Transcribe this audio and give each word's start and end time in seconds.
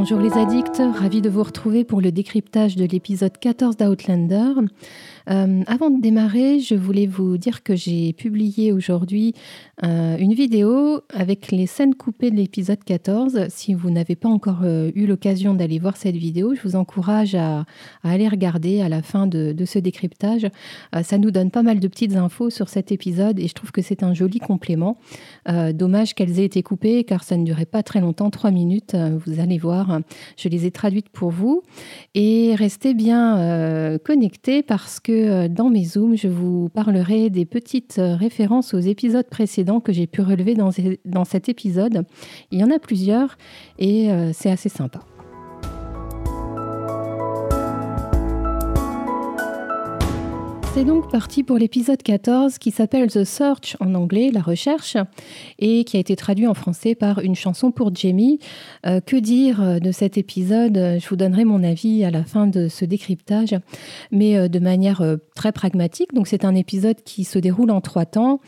Bonjour 0.00 0.20
les 0.20 0.34
addicts, 0.34 0.80
ravi 0.94 1.20
de 1.20 1.28
vous 1.28 1.42
retrouver 1.42 1.82
pour 1.82 2.00
le 2.00 2.12
décryptage 2.12 2.76
de 2.76 2.84
l'épisode 2.84 3.36
14 3.36 3.76
d'Outlander. 3.76 4.52
Euh, 5.28 5.62
avant 5.66 5.90
de 5.90 6.00
démarrer, 6.00 6.60
je 6.60 6.74
voulais 6.74 7.06
vous 7.06 7.36
dire 7.36 7.62
que 7.62 7.76
j'ai 7.76 8.12
publié 8.12 8.72
aujourd'hui 8.72 9.34
euh, 9.84 10.16
une 10.16 10.34
vidéo 10.34 11.00
avec 11.12 11.50
les 11.50 11.66
scènes 11.66 11.94
coupées 11.94 12.30
de 12.30 12.36
l'épisode 12.36 12.82
14. 12.82 13.46
Si 13.48 13.74
vous 13.74 13.90
n'avez 13.90 14.16
pas 14.16 14.28
encore 14.28 14.60
euh, 14.62 14.90
eu 14.94 15.06
l'occasion 15.06 15.52
d'aller 15.52 15.78
voir 15.78 15.96
cette 15.96 16.16
vidéo, 16.16 16.54
je 16.54 16.62
vous 16.62 16.76
encourage 16.76 17.34
à, 17.34 17.66
aller 18.02 18.28
regarder 18.28 18.80
à 18.80 18.88
la 18.88 19.02
fin 19.02 19.26
de, 19.26 19.54
ce 19.66 19.78
décryptage. 19.78 20.46
ça 21.02 21.18
nous 21.18 21.30
donne 21.30 21.50
pas 21.50 21.62
mal 21.62 21.80
de 21.80 21.88
petites 21.88 22.16
infos 22.16 22.48
sur 22.48 22.68
cet 22.68 22.92
épisode 22.92 23.38
et 23.38 23.48
je 23.48 23.54
trouve 23.54 23.72
que 23.72 23.82
c'est 23.82 24.02
un 24.02 24.14
joli 24.14 24.38
complément. 24.38 24.96
dommage 25.74 26.14
qu'elles 26.14 26.38
aient 26.38 26.44
été 26.44 26.62
coupées 26.62 27.04
car 27.04 27.24
ça 27.24 27.36
ne 27.36 27.44
durait 27.44 27.66
pas 27.66 27.82
très 27.82 28.00
longtemps, 28.00 28.30
trois 28.30 28.50
minutes. 28.50 28.96
vous 29.26 29.40
allez 29.40 29.58
voir, 29.58 29.87
je 30.36 30.48
les 30.48 30.66
ai 30.66 30.70
traduites 30.70 31.08
pour 31.08 31.30
vous. 31.30 31.62
Et 32.14 32.54
restez 32.54 32.94
bien 32.94 33.98
connectés 34.04 34.62
parce 34.62 35.00
que 35.00 35.12
euh, 35.12 35.48
dans 35.48 35.70
mes 35.70 35.84
zooms, 35.84 36.16
je 36.16 36.28
vous 36.28 36.68
parlerai 36.68 37.30
des 37.30 37.44
petites 37.44 37.98
euh, 37.98 38.16
références 38.16 38.74
aux 38.74 38.78
épisodes 38.78 39.28
précédents 39.28 39.80
que 39.80 39.92
j'ai 39.92 40.06
pu 40.06 40.20
relever 40.20 40.54
dans, 40.54 41.24
cet 41.24 41.48
épisode. 41.48 42.04
Il 42.50 42.58
y 42.58 42.64
en 42.64 42.70
a 42.70 42.78
plusieurs 42.78 43.36
et 43.78 44.10
euh, 44.10 44.32
c'est 44.32 44.50
assez 44.50 44.68
sympa. 44.68 45.00
C'est 50.74 50.84
donc 50.84 51.10
parti 51.10 51.42
pour 51.42 51.58
l'épisode 51.58 52.02
14 52.02 52.58
qui 52.58 52.70
s'appelle 52.70 53.10
The 53.10 53.24
Search 53.24 53.76
en 53.80 53.94
anglais, 53.94 54.30
la 54.32 54.40
recherche, 54.40 54.96
et 55.58 55.84
qui 55.84 55.96
a 55.96 56.00
été 56.00 56.14
traduit 56.14 56.46
en 56.46 56.54
français 56.54 56.94
par 56.94 57.18
une 57.18 57.34
chanson 57.34 57.72
pour 57.72 57.94
Jamie. 57.94 58.38
Euh, 58.86 59.00
que 59.00 59.16
dire 59.16 59.60
euh, 59.60 59.78
de 59.78 59.90
cet 59.90 60.18
épisode? 60.18 60.74
Je 60.74 61.08
vous 61.08 61.16
donnerai 61.16 61.44
mon 61.44 61.64
avis 61.64 62.04
à 62.04 62.10
la 62.10 62.22
fin 62.22 62.46
de 62.46 62.68
ce 62.68 62.84
décryptage, 62.84 63.56
mais 64.12 64.36
euh, 64.36 64.48
de 64.48 64.58
manière 64.58 65.02
très 65.34 65.52
pragmatique. 65.52 66.14
Donc 66.14 66.28
c'est 66.28 66.44
un 66.44 66.54
épisode 66.54 67.02
qui 67.04 67.24
se 67.24 67.38
déroule 67.38 67.70
en 67.70 67.80
trois 67.80 68.06
temps. 68.06 68.40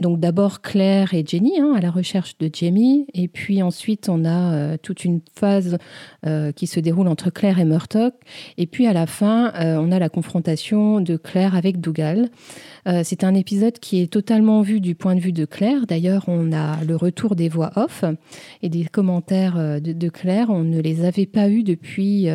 Donc 0.00 0.20
d'abord 0.20 0.62
Claire 0.62 1.12
et 1.12 1.22
Jenny 1.26 1.60
hein, 1.60 1.74
à 1.76 1.80
la 1.82 1.90
recherche 1.90 2.38
de 2.38 2.48
Jamie, 2.50 3.06
et 3.12 3.28
puis 3.28 3.62
ensuite 3.62 4.08
on 4.08 4.24
a 4.24 4.54
euh, 4.54 4.76
toute 4.80 5.04
une 5.04 5.20
phase 5.38 5.76
euh, 6.24 6.50
qui 6.50 6.66
se 6.66 6.80
déroule 6.80 7.08
entre 7.08 7.28
Claire 7.28 7.58
et 7.58 7.66
Murtock, 7.66 8.14
et 8.56 8.66
puis 8.66 8.86
à 8.86 8.94
la 8.94 9.06
fin 9.06 9.52
euh, 9.54 9.76
on 9.78 9.92
a 9.92 9.98
la 9.98 10.08
confrontation 10.08 11.02
de 11.02 11.18
Claire 11.18 11.54
avec 11.54 11.78
Dougal. 11.78 12.30
c'est 13.04 13.22
un 13.22 13.34
épisode 13.34 13.78
qui 13.80 14.00
est 14.00 14.10
totalement 14.10 14.62
vu 14.62 14.80
du 14.80 14.94
point 14.94 15.14
de 15.14 15.20
vue 15.20 15.32
de 15.32 15.44
Claire. 15.44 15.86
D'ailleurs 15.86 16.24
on 16.26 16.52
a 16.52 16.82
le 16.84 16.96
retour 16.96 17.36
des 17.36 17.50
voix 17.50 17.70
off 17.76 18.04
et 18.62 18.70
des 18.70 18.86
commentaires 18.86 19.80
de, 19.80 20.08
Claire. 20.08 20.48
On 20.48 20.64
ne 20.64 20.80
les 20.80 21.04
avait 21.04 21.26
pas 21.26 21.48
eus 21.48 21.62
depuis 21.62 22.26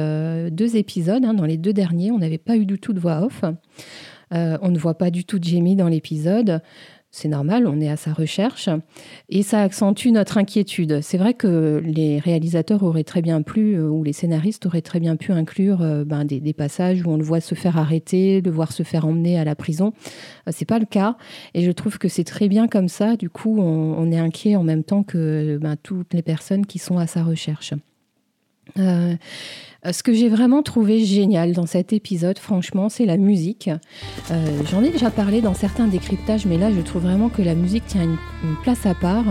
deux 0.52 0.77
épisodes. 0.77 1.25
Hein. 1.25 1.33
dans 1.33 1.45
les 1.45 1.58
deux 1.58 1.73
derniers 1.73 2.11
on 2.11 2.19
n'avait 2.19 2.38
pas 2.38 2.55
eu 2.55 2.66
du 2.66 2.80
tout 2.80 2.94
de 2.94 2.99
voix 2.99 3.23
off. 3.23 3.44
on 4.31 4.69
ne 4.69 4.77
voit 4.77 4.97
pas 4.97 5.09
du 5.09 5.25
tout 5.25 5.39
Jamie 5.42 5.75
dans 5.75 5.89
l'épisode 5.89 6.61
c'est 7.17 7.27
normal, 7.29 7.65
on 7.65 7.81
est 7.81 7.89
à 7.89 7.97
sa 7.97 8.13
recherche, 8.13 8.69
et 9.29 9.41
ça 9.41 9.61
accentue 9.63 10.09
notre 10.09 10.37
inquiétude. 10.37 10.99
C'est 11.01 11.17
vrai 11.17 11.33
que 11.33 11.81
les 11.83 12.19
réalisateurs 12.19 12.83
auraient 12.83 13.03
très 13.03 13.23
bien 13.23 13.41
pu, 13.41 13.73
euh, 13.73 13.89
ou 13.89 14.03
les 14.03 14.13
scénaristes 14.13 14.67
auraient 14.67 14.83
très 14.83 14.99
bien 14.99 15.15
pu 15.15 15.31
inclure 15.31 15.81
euh, 15.81 16.05
ben, 16.05 16.25
des, 16.25 16.53
passages 16.53 17.01
où 17.03 17.09
on 17.09 17.17
le 17.17 17.23
voit 17.23 17.41
se 17.41 17.55
faire 17.55 17.77
arrêter, 17.77 18.41
le 18.41 18.51
voir 18.51 18.71
se 18.71 18.83
faire 18.83 19.05
emmener 19.07 19.39
à 19.39 19.43
la 19.43 19.55
prison. 19.55 19.93
Euh, 20.47 20.51
c'est 20.53 20.65
pas 20.65 20.77
le 20.77 20.85
cas, 20.85 21.17
et 21.55 21.63
je 21.63 21.71
trouve 21.71 21.97
que 21.97 22.07
c'est 22.07 22.23
très 22.23 22.49
bien 22.49 22.67
comme 22.67 22.87
ça. 22.87 23.15
Du 23.15 23.31
coup, 23.31 23.59
on, 23.59 24.11
est 24.11 24.19
inquiet 24.19 24.55
en 24.55 24.63
même 24.63 24.83
temps 24.83 25.02
que 25.02 25.57
ben, 25.59 25.75
toutes 25.81 26.13
les 26.13 26.21
personnes 26.21 26.67
qui 26.67 26.77
sont 26.77 26.99
à 26.99 27.07
sa 27.07 27.23
recherche. 27.23 27.73
Euh, 29.85 29.91
ce 29.91 30.03
que 30.03 30.13
j'ai 30.13 30.29
vraiment 30.29 30.63
trouvé 30.63 31.05
génial 31.05 31.53
dans 31.53 31.65
cet 31.65 31.93
épisode, 31.93 32.39
franchement, 32.39 32.89
c'est 32.89 33.05
la 33.05 33.17
musique. 33.17 33.69
Euh, 34.31 34.45
j'en 34.69 34.83
ai 34.83 34.89
déjà 34.89 35.11
parlé 35.11 35.42
dans 35.42 35.53
certains 35.53 35.87
décryptages, 35.87 36.45
mais 36.45 36.58
là, 36.58 36.71
je 36.71 36.81
trouve 36.81 37.03
vraiment 37.03 37.30
que 37.30 37.42
la 37.42 37.55
musique 37.55 37.86
tient 37.86 38.03
une, 38.03 38.17
place 38.64 38.86
à 38.86 38.93
part 38.93 39.25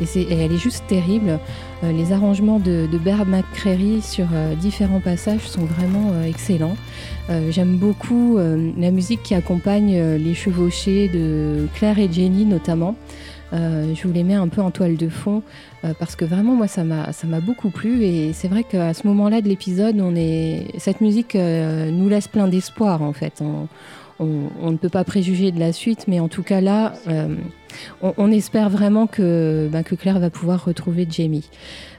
et, 0.00 0.26
elle 0.30 0.52
est 0.52 0.58
juste 0.58 0.84
terrible. 0.86 1.38
Euh, 1.84 1.92
les 1.92 2.12
arrangements 2.12 2.58
de, 2.58 2.86
de 2.90 2.98
Bear 2.98 3.26
McCreary 3.26 4.02
sur 4.02 4.26
différents 4.60 5.00
passages 5.00 5.48
sont 5.48 5.64
vraiment 5.64 6.12
excellents. 6.24 6.76
J'aime 7.50 7.76
beaucoup 7.76 8.38
la 8.38 8.90
musique 8.92 9.22
qui 9.24 9.34
accompagne 9.34 10.16
les 10.16 10.34
chevauchés 10.34 11.08
de 11.08 11.66
Claire 11.74 11.98
et 11.98 12.08
Jenny 12.10 12.44
notamment. 12.44 12.94
Euh, 13.52 13.94
je 13.94 14.06
vous 14.06 14.12
les 14.12 14.24
mets 14.24 14.34
un 14.34 14.48
peu 14.48 14.60
en 14.60 14.70
toile 14.70 14.96
de 14.96 15.08
fond 15.08 15.42
euh, 15.84 15.92
parce 15.98 16.16
que 16.16 16.24
vraiment 16.24 16.54
moi 16.56 16.66
ça 16.66 16.82
m'a 16.82 17.12
ça 17.12 17.28
m'a 17.28 17.40
beaucoup 17.40 17.70
plu 17.70 18.02
et 18.02 18.32
c'est 18.32 18.48
vrai 18.48 18.64
qu'à 18.64 18.92
ce 18.92 19.06
moment-là 19.06 19.40
de 19.40 19.48
l'épisode 19.48 20.00
on 20.00 20.16
est 20.16 20.66
cette 20.78 21.00
musique 21.00 21.36
euh, 21.36 21.90
nous 21.90 22.08
laisse 22.08 22.26
plein 22.26 22.48
d'espoir 22.48 23.02
en 23.02 23.12
fait. 23.12 23.42
On, 23.42 23.68
ne 24.70 24.78
peut 24.78 24.88
pas 24.88 25.04
préjuger 25.04 25.52
de 25.52 25.60
la 25.60 25.74
suite, 25.74 26.06
mais 26.08 26.20
en 26.20 26.28
tout 26.28 26.42
cas 26.42 26.62
là, 26.62 26.94
on, 28.00 28.32
espère 28.32 28.70
vraiment 28.70 29.06
que, 29.06 29.68
ben, 29.70 29.82
que 29.82 29.94
Claire 29.94 30.18
va 30.18 30.30
pouvoir 30.30 30.64
retrouver 30.64 31.06
Jamie. 31.08 31.50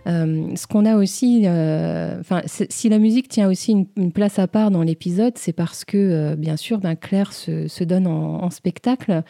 Euh, 0.07 0.55
ce 0.55 0.67
qu'on 0.67 0.85
a 0.85 0.95
aussi, 0.95 1.43
euh, 1.45 2.21
si 2.45 2.89
la 2.89 2.97
musique 2.97 3.27
tient 3.27 3.49
aussi 3.49 3.85
une, 3.95 4.11
place 4.11 4.39
à 4.39 4.47
part 4.47 4.71
dans 4.71 4.81
l'épisode, 4.81 5.37
c'est 5.37 5.53
parce 5.53 5.83
que, 5.83 5.97
euh, 5.97 6.35
bien 6.35 6.55
sûr, 6.55 6.79
ben, 6.79 6.95
Claire 6.95 7.33
se, 7.33 7.83
donne 7.83 8.07
en, 8.07 8.49
spectacle 8.49 9.23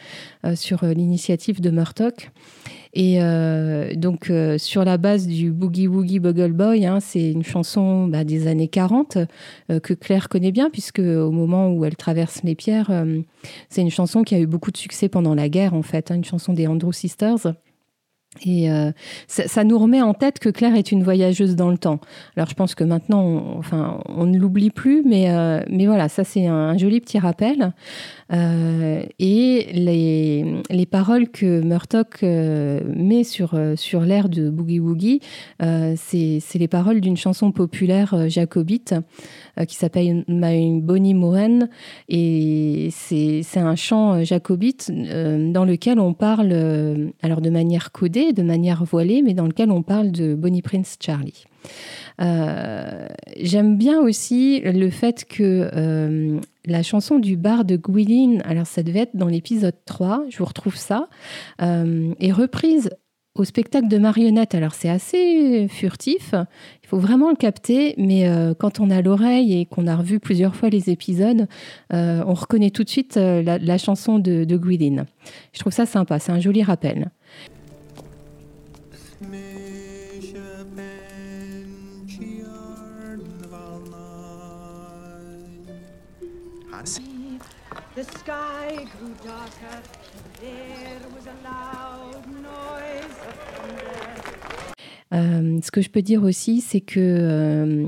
sur 0.54 0.84
l'initiative 0.84 1.60
de 1.60 1.70
Murtock. 1.70 2.30
Et 2.94 3.18
donc, 3.96 4.32
sur 4.58 4.84
la 4.84 4.96
base 4.96 5.26
du 5.26 5.52
Boogie 5.52 5.86
Woogie 5.86 6.18
Buggle 6.18 6.52
Boy, 6.52 6.86
hein, 6.86 7.00
c'est 7.00 7.30
une 7.30 7.44
chanson 7.44 8.06
bah, 8.06 8.24
des 8.24 8.46
années 8.46 8.68
40 8.68 9.18
que 9.68 9.94
Claire 9.94 10.28
connaît 10.28 10.52
bien, 10.52 10.70
puisque 10.70 11.00
au 11.00 11.30
moment 11.30 11.70
où 11.70 11.84
elle 11.84 11.96
traverse 11.96 12.42
les 12.42 12.54
pierres, 12.54 13.04
c'est 13.68 13.82
une 13.82 13.90
chanson 13.90 14.22
qui 14.22 14.34
a 14.34 14.40
eu 14.40 14.46
beaucoup 14.46 14.70
de 14.70 14.76
succès 14.76 15.08
pendant 15.08 15.34
la 15.34 15.48
guerre, 15.48 15.74
en 15.74 15.82
fait, 15.82 16.10
hein, 16.10 16.16
une 16.16 16.24
chanson 16.24 16.52
des 16.52 16.66
Andrew 16.66 16.92
Sisters. 16.92 17.54
Et 18.44 18.70
euh, 18.70 18.92
ça, 19.26 19.64
nous 19.64 19.78
remet 19.78 20.02
en 20.02 20.14
tête 20.14 20.38
que 20.38 20.48
Claire 20.48 20.76
est 20.76 20.92
une 20.92 21.02
voyageuse 21.02 21.56
dans 21.56 21.70
le 21.70 21.78
temps. 21.78 21.98
Alors 22.36 22.48
je 22.48 22.54
pense 22.54 22.74
que 22.74 22.84
maintenant, 22.84 23.22
on, 23.22 23.58
enfin, 23.58 24.00
on 24.06 24.26
ne 24.26 24.38
l'oublie 24.38 24.70
plus, 24.70 25.02
mais, 25.04 25.30
euh, 25.30 25.62
mais 25.68 25.86
voilà, 25.86 26.08
ça 26.08 26.24
c'est 26.24 26.46
un, 26.46 26.76
joli 26.76 27.00
petit 27.00 27.18
rappel. 27.18 27.72
Euh, 28.32 29.02
et 29.18 29.68
les, 29.72 30.62
les, 30.70 30.86
paroles 30.86 31.30
que 31.30 31.62
Murtock 31.62 32.22
met 32.22 33.24
sur, 33.24 33.58
sur 33.76 34.02
l'air 34.02 34.28
de 34.28 34.50
Boogie 34.50 34.78
Woogie, 34.78 35.20
c'est 35.58 36.40
les 36.54 36.68
paroles 36.68 37.00
d'une 37.00 37.16
chanson 37.16 37.50
populaire 37.50 38.28
jacobite 38.28 38.94
qui 39.66 39.76
s'appelle 39.76 40.24
Bonnie 40.28 41.14
Moren. 41.14 41.68
Et 42.08 42.88
c'est 42.92 43.42
un 43.56 43.76
chant 43.76 44.24
jacobite 44.24 44.90
dans 44.90 45.64
lequel 45.64 45.98
on 45.98 46.14
parle, 46.14 46.52
alors 47.22 47.40
de 47.40 47.50
manière 47.50 47.92
codée, 47.92 48.32
de 48.32 48.42
manière 48.42 48.84
voilée, 48.84 49.22
mais 49.22 49.34
dans 49.34 49.46
lequel 49.46 49.70
on 49.70 49.82
parle 49.82 50.10
de 50.10 50.34
Bonnie 50.34 50.62
Prince 50.62 50.96
Charlie. 51.00 51.44
Euh, 52.20 53.06
j'aime 53.36 53.76
bien 53.76 54.00
aussi 54.00 54.60
le 54.60 54.90
fait 54.90 55.24
que 55.24 55.70
euh, 55.72 56.40
la 56.64 56.82
chanson 56.82 57.18
du 57.18 57.36
bar 57.36 57.64
de 57.64 57.76
Gwylline, 57.76 58.42
alors 58.44 58.66
ça 58.66 58.82
devait 58.82 59.00
être 59.00 59.16
dans 59.16 59.28
l'épisode 59.28 59.76
3, 59.84 60.24
je 60.28 60.38
vous 60.38 60.44
retrouve 60.44 60.76
ça, 60.76 61.08
euh, 61.62 62.12
est 62.20 62.32
reprise 62.32 62.90
au 63.38 63.44
spectacle 63.44 63.88
de 63.88 63.96
marionnettes. 63.98 64.54
Alors 64.54 64.74
c'est 64.74 64.90
assez 64.90 65.66
furtif, 65.68 66.34
il 66.82 66.88
faut 66.88 66.98
vraiment 66.98 67.30
le 67.30 67.36
capter, 67.36 67.94
mais 67.96 68.28
quand 68.58 68.80
on 68.80 68.90
a 68.90 69.00
l'oreille 69.00 69.60
et 69.60 69.64
qu'on 69.64 69.86
a 69.86 69.96
revu 69.96 70.20
plusieurs 70.20 70.54
fois 70.54 70.68
les 70.68 70.90
épisodes, 70.90 71.46
on 71.90 72.34
reconnaît 72.34 72.70
tout 72.70 72.84
de 72.84 72.90
suite 72.90 73.16
la, 73.16 73.78
chanson 73.78 74.18
de, 74.18 74.44
de 74.44 74.60
Je 75.52 75.58
trouve 75.58 75.72
ça 75.72 75.86
sympa, 75.86 76.18
c'est 76.18 76.32
un 76.32 76.40
joli 76.40 76.62
rappel. 76.62 77.10
The 87.98 88.04
sky 88.04 88.86
grew 88.96 89.12
darker. 89.24 89.97
Euh, 95.14 95.58
ce 95.62 95.70
que 95.70 95.80
je 95.80 95.88
peux 95.88 96.02
dire 96.02 96.22
aussi, 96.22 96.60
c'est 96.60 96.80
que 96.80 96.98
euh, 96.98 97.86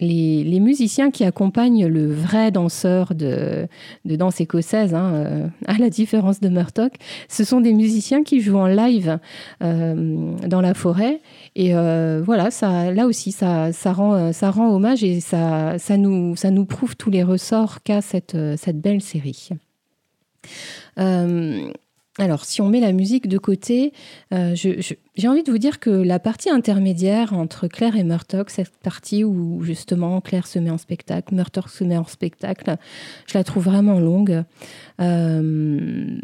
les, 0.00 0.60
musiciens 0.60 1.10
qui 1.10 1.24
accompagnent 1.24 1.86
le 1.86 2.12
vrai 2.12 2.50
danseur 2.50 3.14
de, 3.14 3.66
danse 4.04 4.40
écossaise, 4.40 4.94
hein, 4.94 5.12
euh, 5.14 5.46
à 5.66 5.78
la 5.78 5.88
différence 5.88 6.40
de 6.40 6.48
Murtock, 6.48 6.94
ce 7.28 7.44
sont 7.44 7.60
des 7.60 7.72
musiciens 7.72 8.22
qui 8.22 8.40
jouent 8.40 8.58
en 8.58 8.66
live 8.66 9.18
dans 9.60 10.60
la 10.60 10.74
forêt. 10.74 11.20
Et 11.56 11.72
voilà, 11.72 12.50
là 12.62 13.06
aussi, 13.06 13.32
ça, 13.32 13.72
rend, 13.92 14.74
hommage 14.74 15.04
et 15.04 15.20
ça, 15.20 15.76
nous, 15.96 16.64
prouve 16.66 16.96
tous 16.96 17.10
les 17.10 17.22
ressorts 17.22 17.82
qu'a 17.82 18.02
cette 18.02 18.36
belle 18.80 19.00
série. 19.00 19.50
Alors, 22.18 22.44
si 22.44 22.60
on 22.60 22.68
met 22.68 22.80
la 22.80 22.92
musique 22.92 23.28
de 23.28 23.38
côté, 23.38 23.92
euh, 24.34 24.54
j'ai 24.56 25.28
envie 25.28 25.44
de 25.44 25.50
vous 25.52 25.58
dire 25.58 25.78
que 25.78 25.90
la 25.90 26.18
partie 26.18 26.50
intermédiaire 26.50 27.32
entre 27.32 27.68
Claire 27.68 27.96
et 27.96 28.02
Murtock, 28.02 28.50
cette 28.50 28.76
partie 28.82 29.22
où 29.22 29.62
justement 29.62 30.20
Claire 30.20 30.48
se 30.48 30.58
met 30.58 30.70
en 30.70 30.78
spectacle, 30.78 31.32
Murtock 31.34 31.68
se 31.68 31.84
met 31.84 31.96
en 31.96 32.06
spectacle, 32.06 32.76
je 33.26 33.38
la 33.38 33.44
trouve 33.44 33.64
vraiment 33.64 34.00
longue. 34.00 34.42
Euh, 35.00 36.18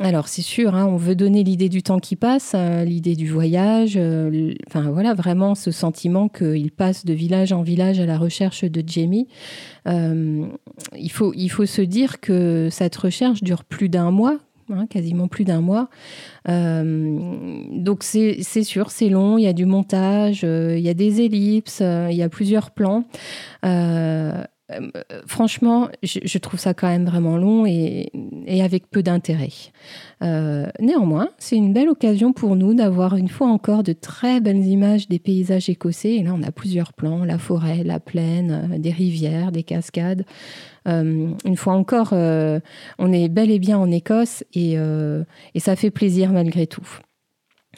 alors 0.00 0.28
c'est 0.28 0.42
sûr, 0.42 0.74
hein, 0.74 0.86
on 0.86 0.96
veut 0.96 1.14
donner 1.14 1.44
l'idée 1.44 1.68
du 1.68 1.82
temps 1.82 2.00
qui 2.00 2.16
passe, 2.16 2.54
hein, 2.54 2.82
l'idée 2.84 3.14
du 3.14 3.28
voyage, 3.28 3.94
euh, 3.96 4.54
enfin 4.66 4.90
voilà 4.90 5.12
vraiment 5.12 5.54
ce 5.54 5.70
sentiment 5.70 6.28
qu'il 6.28 6.72
passe 6.72 7.04
de 7.04 7.12
village 7.12 7.52
en 7.52 7.62
village 7.62 8.00
à 8.00 8.06
la 8.06 8.16
recherche 8.16 8.64
de 8.64 8.82
Jamie. 8.84 9.28
il 9.86 11.10
faut 11.10 11.66
se 11.66 11.82
dire 11.82 12.20
que 12.20 12.68
cette 12.70 12.96
recherche 12.96 13.42
dure 13.42 13.62
plus 13.62 13.90
d'un 13.90 14.10
mois 14.10 14.38
Hein, 14.70 14.86
quasiment 14.86 15.28
plus 15.28 15.44
d'un 15.44 15.60
mois. 15.60 15.90
Euh, 16.48 17.62
donc 17.70 18.02
c'est 18.02 18.42
sûr, 18.42 18.90
c'est 18.90 19.10
long, 19.10 19.36
il 19.36 19.44
y 19.44 19.46
a 19.46 19.52
du 19.52 19.66
montage, 19.66 20.40
euh, 20.42 20.74
il 20.78 20.82
y 20.82 20.88
a 20.88 20.94
des 20.94 21.20
ellipses, 21.20 21.80
euh, 21.82 22.08
il 22.10 22.16
y 22.16 22.22
a 22.22 22.30
plusieurs 22.30 22.70
plans. 22.70 23.04
franchement, 25.26 25.88
je, 26.02 26.38
trouve 26.38 26.58
ça 26.58 26.72
quand 26.72 26.88
même 26.88 27.04
vraiment 27.04 27.36
long 27.36 27.66
et, 27.66 28.10
et 28.46 28.62
avec 28.62 28.90
peu 28.90 29.02
d'intérêt. 29.02 29.52
néanmoins, 30.80 31.28
c'est 31.36 31.56
une 31.56 31.74
belle 31.74 31.90
occasion 31.90 32.32
pour 32.32 32.56
nous 32.56 32.72
d'avoir 32.72 33.16
une 33.16 33.28
fois 33.28 33.48
encore 33.48 33.82
de 33.82 33.92
très 33.92 34.40
belles 34.40 34.66
images 34.66 35.08
des 35.08 35.18
paysages 35.18 35.68
écossais. 35.68 36.14
Et 36.14 36.22
là, 36.22 36.32
on 36.34 36.42
a 36.42 36.50
plusieurs 36.50 36.94
plans, 36.94 37.24
la 37.24 37.36
forêt, 37.36 37.84
la 37.84 38.00
plaine, 38.00 38.78
des 38.78 38.92
rivières, 38.92 39.52
des 39.52 39.62
cascades. 39.62 40.24
Euh, 40.86 41.30
une 41.44 41.56
fois 41.56 41.74
encore, 41.74 42.10
euh, 42.12 42.60
on 42.98 43.12
est 43.12 43.28
bel 43.28 43.50
et 43.50 43.58
bien 43.58 43.78
en 43.78 43.90
Écosse 43.90 44.44
euh, 44.56 45.24
et, 45.54 45.60
ça 45.60 45.76
fait 45.76 45.90
plaisir 45.90 46.32
malgré 46.32 46.66
tout. 46.66 46.86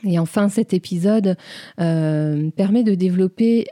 Et 0.04 0.18
enfin, 0.18 0.50
cet 0.50 0.74
épisode 0.74 1.36
permet 1.78 2.82
de 2.84 2.94
développer 2.94 3.64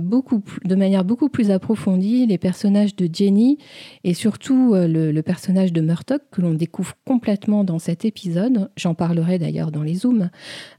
beaucoup, 0.00 0.42
de 0.64 0.74
manière 0.74 1.04
beaucoup 1.04 1.28
plus 1.28 1.50
approfondie 1.50 2.26
les 2.26 2.38
personnages 2.38 2.96
de 2.96 3.06
Jenny 3.12 3.58
et 4.02 4.14
surtout 4.14 4.72
le, 4.74 5.20
personnage 5.20 5.74
de 5.74 5.82
Murtock 5.82 6.22
que 6.32 6.40
l'on 6.40 6.54
découvre 6.54 6.94
complètement 7.04 7.64
dans 7.64 7.78
cet 7.78 8.06
épisode. 8.06 8.70
J'en 8.76 8.94
parlerai 8.94 9.38
d'ailleurs 9.38 9.70
dans 9.70 9.82
les 9.82 9.96
zooms. 9.96 10.30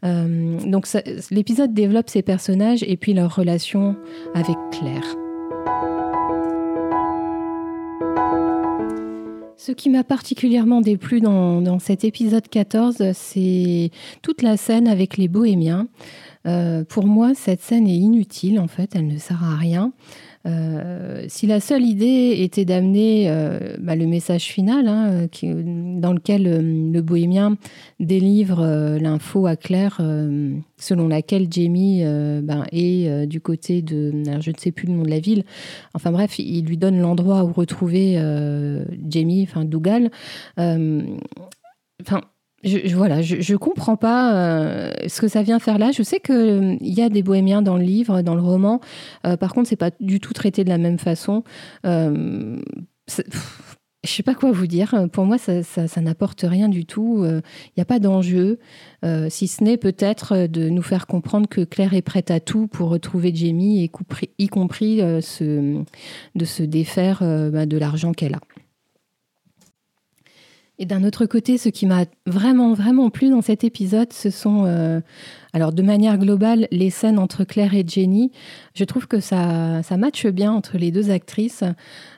donc 0.02 0.88
l'épisode 1.30 1.72
développe 1.72 2.10
ces 2.10 2.24
personnages 2.24 2.82
et 2.82 2.98
puis 2.98 3.14
leur 3.14 3.36
relation 3.36 3.96
avec 4.34 4.58
Claire. 4.72 5.29
Ce 9.60 9.74
qui 9.74 9.90
m'a 9.90 10.06
particulièrement 10.06 10.80
déplu 10.80 11.20
dans, 11.20 11.80
cet 11.80 12.06
épisode 12.06 12.48
14, 12.48 13.12
c'est 13.14 13.92
toute 14.22 14.42
la 14.42 14.56
scène 14.56 14.88
avec 14.88 15.18
les 15.18 15.28
bohémiens. 15.28 15.90
Euh, 16.46 16.86
pour 16.86 17.06
moi, 17.06 17.34
cette 17.36 17.60
scène 17.60 17.86
est 17.86 17.98
inutile, 17.98 18.58
en 18.62 18.70
fait, 18.70 18.96
elle 18.96 19.08
ne 19.08 19.18
sert 19.18 19.44
à 19.44 19.58
rien. 19.58 19.92
Euh, 20.46 21.26
si 21.28 21.48
la 21.48 21.60
seule 21.60 21.84
idée 21.84 22.38
était 22.40 22.66
d'amener 22.66 23.30
euh, 23.30 23.76
bah, 23.80 23.96
le 23.96 24.08
message 24.08 24.44
final, 24.44 24.88
hein, 24.88 25.28
dans 25.44 26.14
lequel 26.14 26.48
euh, 26.48 26.62
le 26.62 27.02
bohémien 27.02 27.58
délivre 28.00 28.98
l'info 29.00 29.48
à 29.48 29.56
Claire, 29.56 30.02
selon 30.78 31.08
laquelle 31.08 31.48
Jamie 31.52 32.04
ben, 32.04 32.66
est 32.72 33.28
du 33.28 33.42
côté 33.42 33.82
de, 33.82 34.24
je 34.40 34.52
ne 34.52 34.56
sais 34.58 34.72
plus 34.72 34.88
le 34.88 34.94
nom 34.94 35.04
de 35.04 35.10
la 35.10 35.20
ville, 35.20 35.44
enfin 35.94 36.12
bref, 36.12 36.40
il 36.40 36.66
lui 36.66 36.78
donne 36.78 37.00
l'endroit 37.00 37.44
où 37.44 37.52
retrouver 37.52 38.16
Jamie, 39.10 39.44
enfin 39.44 39.66
Dougal. 39.66 40.12
Enfin, 40.58 42.22
je, 42.64 43.42
je, 43.42 43.56
comprends 43.56 43.96
pas 43.96 44.34
euh, 44.34 44.92
ce 45.08 45.22
que 45.22 45.28
ça 45.28 45.44
vient 45.44 45.60
faire 45.60 45.78
là. 45.78 45.92
Je 45.92 46.04
sais 46.04 46.20
qu'il 46.20 46.36
euh, 46.36 46.78
y 46.82 47.02
a 47.02 47.10
des 47.10 47.24
bohémiens 47.24 47.62
dans 47.62 47.78
le 47.78 47.84
livre, 47.84 48.22
dans 48.22 48.36
le 48.36 48.42
roman. 48.42 48.82
Euh, 49.26 49.38
par 49.38 49.54
contre, 49.54 49.70
c'est 49.70 49.76
pas 49.76 49.92
du 50.00 50.20
tout 50.20 50.34
traité 50.34 50.64
de 50.64 50.70
la 50.70 50.78
même 50.78 51.00
façon. 51.00 51.44
je 51.84 52.60
sais 54.04 54.24
pas 54.24 54.36
quoi 54.36 54.52
vous 54.52 54.68
dire. 54.68 55.08
Pour 55.12 55.26
moi, 55.26 55.38
ça, 55.38 56.02
n'apporte 56.02 56.42
rien 56.42 56.70
du 56.70 56.86
tout. 56.86 57.24
Il 57.26 57.74
n'y 57.78 57.82
a 57.82 57.86
pas 57.86 58.00
d'enjeu, 58.00 58.60
si 59.30 59.48
ce 59.48 59.64
n'est 59.64 59.78
peut-être 59.78 60.48
de 60.48 60.70
nous 60.70 60.84
faire 60.84 61.08
comprendre 61.08 61.48
que 61.48 61.62
Claire 61.62 61.94
est 61.94 62.02
prête 62.02 62.32
à 62.32 62.40
tout 62.40 62.68
pour 62.68 62.90
retrouver 62.90 63.34
Jamie, 63.34 63.90
y 64.38 64.48
compris 64.48 64.98
de 65.02 65.22
se 65.22 66.64
défaire 66.64 67.20
bah, 67.52 67.66
de 67.66 67.78
l'argent 67.78 68.14
qu'elle 68.14 68.36
a. 68.36 68.42
Et 70.82 70.86
d'un 70.86 71.04
autre 71.04 71.26
côté, 71.26 71.58
ce 71.58 71.68
qui 71.68 71.86
m'a 71.86 72.06
vraiment, 72.26 72.74
vraiment 72.74 73.10
plu 73.10 73.30
dans 73.30 73.42
cet 73.42 73.66
épisode, 73.66 74.14
ce 74.14 74.30
sont 74.30 74.64
euh, 74.66 75.02
alors, 75.52 75.74
de 75.74 75.82
manière 75.82 76.18
globale, 76.18 76.68
les 76.72 76.92
scènes 76.92 77.18
entre 77.18 77.44
Claire 77.44 77.74
et 77.74 77.84
Jenny, 77.88 78.32
je 78.76 78.84
trouve 78.84 79.08
que 79.08 79.20
ça, 79.20 79.82
ça 79.82 79.98
matche 79.98 80.28
bien 80.28 80.54
entre 80.54 80.78
les 80.78 80.92
deux 80.92 81.10
actrices. 81.10 81.64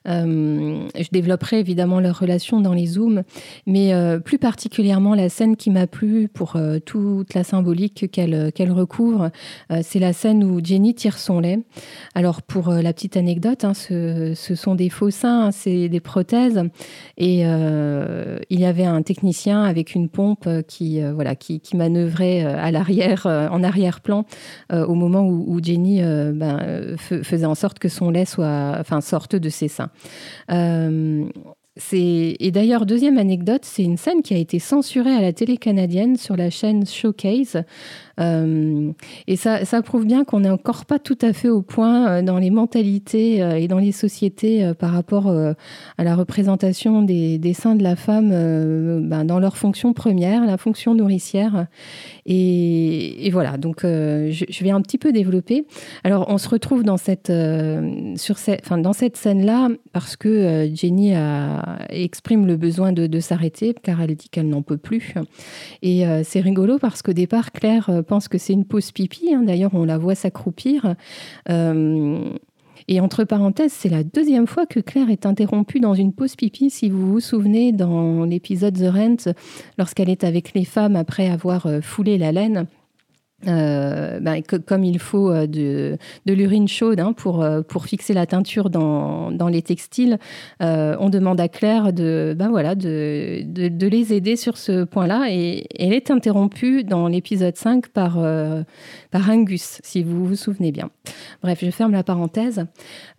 Euh, 0.07 0.87
je 0.95 1.07
développerai 1.11 1.59
évidemment 1.59 1.99
leur 1.99 2.19
relation 2.19 2.59
dans 2.59 2.73
les 2.73 2.87
zooms, 2.87 3.23
mais 3.65 3.93
euh, 3.93 4.19
plus 4.19 4.37
particulièrement 4.37 5.15
la 5.15 5.29
scène 5.29 5.55
qui 5.55 5.69
m'a 5.69 5.87
plu 5.87 6.27
pour 6.27 6.55
euh, 6.55 6.79
toute 6.79 7.33
la 7.33 7.43
symbolique 7.43 8.11
qu'elle 8.11 8.71
recouvre, 8.71 9.31
c'est 9.81 9.99
la 9.99 10.13
scène 10.13 10.43
où 10.43 10.63
Jenny 10.63 10.93
tire 10.93 11.17
son 11.17 11.39
lait. 11.39 11.59
Alors, 12.15 12.41
pour 12.41 12.71
la 12.71 12.93
petite 12.93 13.15
anecdote, 13.15 13.63
hein, 13.63 13.73
ce, 13.73 14.33
ce, 14.35 14.55
sont 14.55 14.75
des 14.75 14.89
faux 14.89 15.09
seins, 15.09 15.47
hein, 15.47 15.51
c'est 15.51 15.87
des 15.87 15.99
prothèses, 15.99 16.61
et 17.17 17.41
il 17.41 18.59
y 18.59 18.65
avait 18.65 18.85
un 18.85 19.01
technicien 19.01 19.63
avec 19.63 19.95
une 19.95 20.09
pompe 20.09 20.47
qui, 20.67 21.01
voilà, 21.01 21.35
qui, 21.35 21.59
qui 21.59 21.77
manœuvrait 21.77 22.43
à 22.43 22.71
l'arrière 22.71 23.20
euh, 23.25 23.47
en 23.49 23.63
arrière-plan 23.63 24.25
euh, 24.71 24.85
au 24.85 24.95
moment 24.95 25.25
où, 25.27 25.59
Jenny 25.61 26.01
euh, 26.01 26.31
ben, 26.33 26.95
faisait 26.97 27.45
en 27.45 27.55
sorte 27.55 27.79
que 27.79 27.89
son 27.89 28.09
lait 28.09 28.25
soit, 28.25 28.75
enfin, 28.79 29.01
sorte 29.01 29.35
de 29.35 29.49
ses 29.49 29.67
seins. 29.67 29.89
Et 31.93 32.51
d'ailleurs, 32.51 32.85
deuxième 32.85 33.17
anecdote, 33.17 33.61
c'est 33.63 33.83
une 33.83 33.97
scène 33.97 34.21
qui 34.21 34.33
a 34.33 34.37
été 34.37 34.59
censurée 34.59 35.15
à 35.15 35.21
la 35.21 35.33
télé 35.33 35.57
canadienne 35.57 36.17
sur 36.17 36.35
la 36.35 36.49
chaîne 36.49 36.85
Showcase. 36.85 37.63
Euh, 38.19 38.91
et 39.27 39.35
ça, 39.35 39.81
prouve 39.81 40.05
bien 40.05 40.23
qu'on 40.23 40.41
n'est 40.41 40.49
encore 40.49 40.85
pas 40.85 40.99
tout 40.99 41.17
à 41.21 41.33
fait 41.33 41.49
au 41.49 41.61
point 41.61 42.07
euh, 42.07 42.21
dans 42.21 42.37
les 42.37 42.49
mentalités 42.49 43.41
euh, 43.41 43.55
et 43.55 43.67
dans 43.67 43.79
les 43.79 43.91
sociétés 43.91 44.71
par 44.77 44.91
rapport 44.91 45.29
à 45.29 46.03
la 46.03 46.15
représentation 46.15 47.01
des, 47.01 47.53
seins 47.53 47.75
de 47.75 47.83
la 47.83 47.95
femme 47.95 48.29
ben, 49.01 49.25
dans 49.25 49.39
leur 49.39 49.57
fonction 49.57 49.93
première, 49.93 50.45
la 50.45 50.57
fonction 50.57 50.93
nourricière. 50.93 51.67
Et, 52.25 53.29
voilà, 53.31 53.57
donc 53.57 53.81
je, 53.83 54.63
vais 54.63 54.71
un 54.71 54.81
petit 54.81 54.97
peu 54.97 55.11
développer. 55.11 55.65
Alors, 56.03 56.25
on 56.29 56.37
se 56.37 56.49
retrouve 56.49 56.83
dans 56.83 56.97
cette, 56.97 57.31
sur 58.15 58.37
cette, 58.37 58.63
cette 58.93 59.17
scène-là 59.17 59.69
parce 59.93 60.15
que 60.15 60.69
Jenny 60.73 61.13
exprime 61.89 62.45
le 62.45 62.57
besoin 62.57 62.91
de 62.91 63.19
s'arrêter 63.19 63.73
car 63.81 64.01
elle 64.01 64.15
dit 64.15 64.29
qu'elle 64.29 64.49
n'en 64.49 64.61
peut 64.61 64.77
plus. 64.77 65.13
Et 65.81 66.03
c'est 66.23 66.41
rigolo 66.41 66.77
parce 66.79 67.01
qu'au 67.01 67.13
départ, 67.13 67.51
Claire 67.51 68.00
pense 68.01 68.27
que 68.27 68.37
c'est 68.37 68.53
une 68.53 68.65
pause 68.65 68.91
pipi. 68.91 69.33
Hein. 69.33 69.43
D'ailleurs, 69.43 69.73
on 69.73 69.85
la 69.85 69.97
voit 69.97 70.15
s'accroupir. 70.15 70.95
Euh, 71.49 72.33
et 72.87 72.99
entre 72.99 73.23
parenthèses, 73.23 73.73
c'est 73.73 73.89
la 73.89 74.03
deuxième 74.03 74.47
fois 74.47 74.65
que 74.65 74.79
Claire 74.79 75.09
est 75.09 75.25
interrompue 75.25 75.79
dans 75.79 75.93
une 75.93 76.13
pause 76.13 76.35
pipi. 76.35 76.69
Si 76.69 76.89
vous 76.89 77.11
vous 77.11 77.19
souvenez, 77.19 77.71
dans 77.71 78.25
l'épisode 78.25 78.77
The 78.77 78.91
Rent, 78.91 79.33
lorsqu'elle 79.77 80.09
est 80.09 80.23
avec 80.23 80.53
les 80.53 80.65
femmes 80.65 80.95
après 80.95 81.29
avoir 81.29 81.67
euh, 81.67 81.81
foulé 81.81 82.17
la 82.17 82.31
laine. 82.31 82.67
Euh, 83.47 84.19
ben, 84.19 84.41
comme 84.43 84.83
il 84.83 84.99
faut 84.99 85.31
euh, 85.31 85.47
de, 85.47 85.97
de 86.27 86.33
l'urine 86.33 86.67
chaude 86.67 86.99
hein, 86.99 87.13
pour, 87.13 87.41
euh, 87.41 87.61
pour 87.61 87.85
fixer 87.85 88.13
la 88.13 88.27
teinture 88.27 88.69
dans, 88.69 89.31
dans 89.31 89.47
les 89.47 89.63
textiles, 89.63 90.19
on 90.59 91.09
demande 91.09 91.39
à 91.41 91.47
Claire 91.47 91.93
de, 91.93 92.35
ben 92.37 92.49
voilà, 92.49 92.75
de, 92.75 93.41
de, 93.43 93.87
les 93.87 94.13
aider 94.13 94.35
sur 94.35 94.57
ce 94.57 94.83
point-là. 94.83 95.27
Et, 95.29 95.65
elle 95.79 95.93
est 95.93 96.11
interrompue 96.11 96.83
dans 96.83 97.07
l'épisode 97.07 97.55
5 97.55 97.87
par, 97.87 98.19
par 99.09 99.29
Angus, 99.29 99.79
si 99.83 100.03
vous 100.03 100.25
vous 100.25 100.35
souvenez 100.35 100.71
bien. 100.71 100.89
Bref, 101.41 101.59
je 101.63 101.71
ferme 101.71 101.93
la 101.93 102.03
parenthèse. 102.03 102.65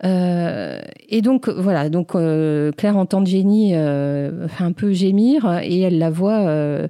et 0.03 1.21
donc, 1.21 1.49
voilà, 1.49 1.89
donc 1.89 2.11
Claire 2.11 2.97
entend 2.97 3.25
Jenny 3.25 3.73
un 3.75 4.71
peu 4.75 4.93
gémir 4.93 5.59
et 5.63 5.81
elle 5.81 5.97
la 5.97 6.09
voit 6.09 6.87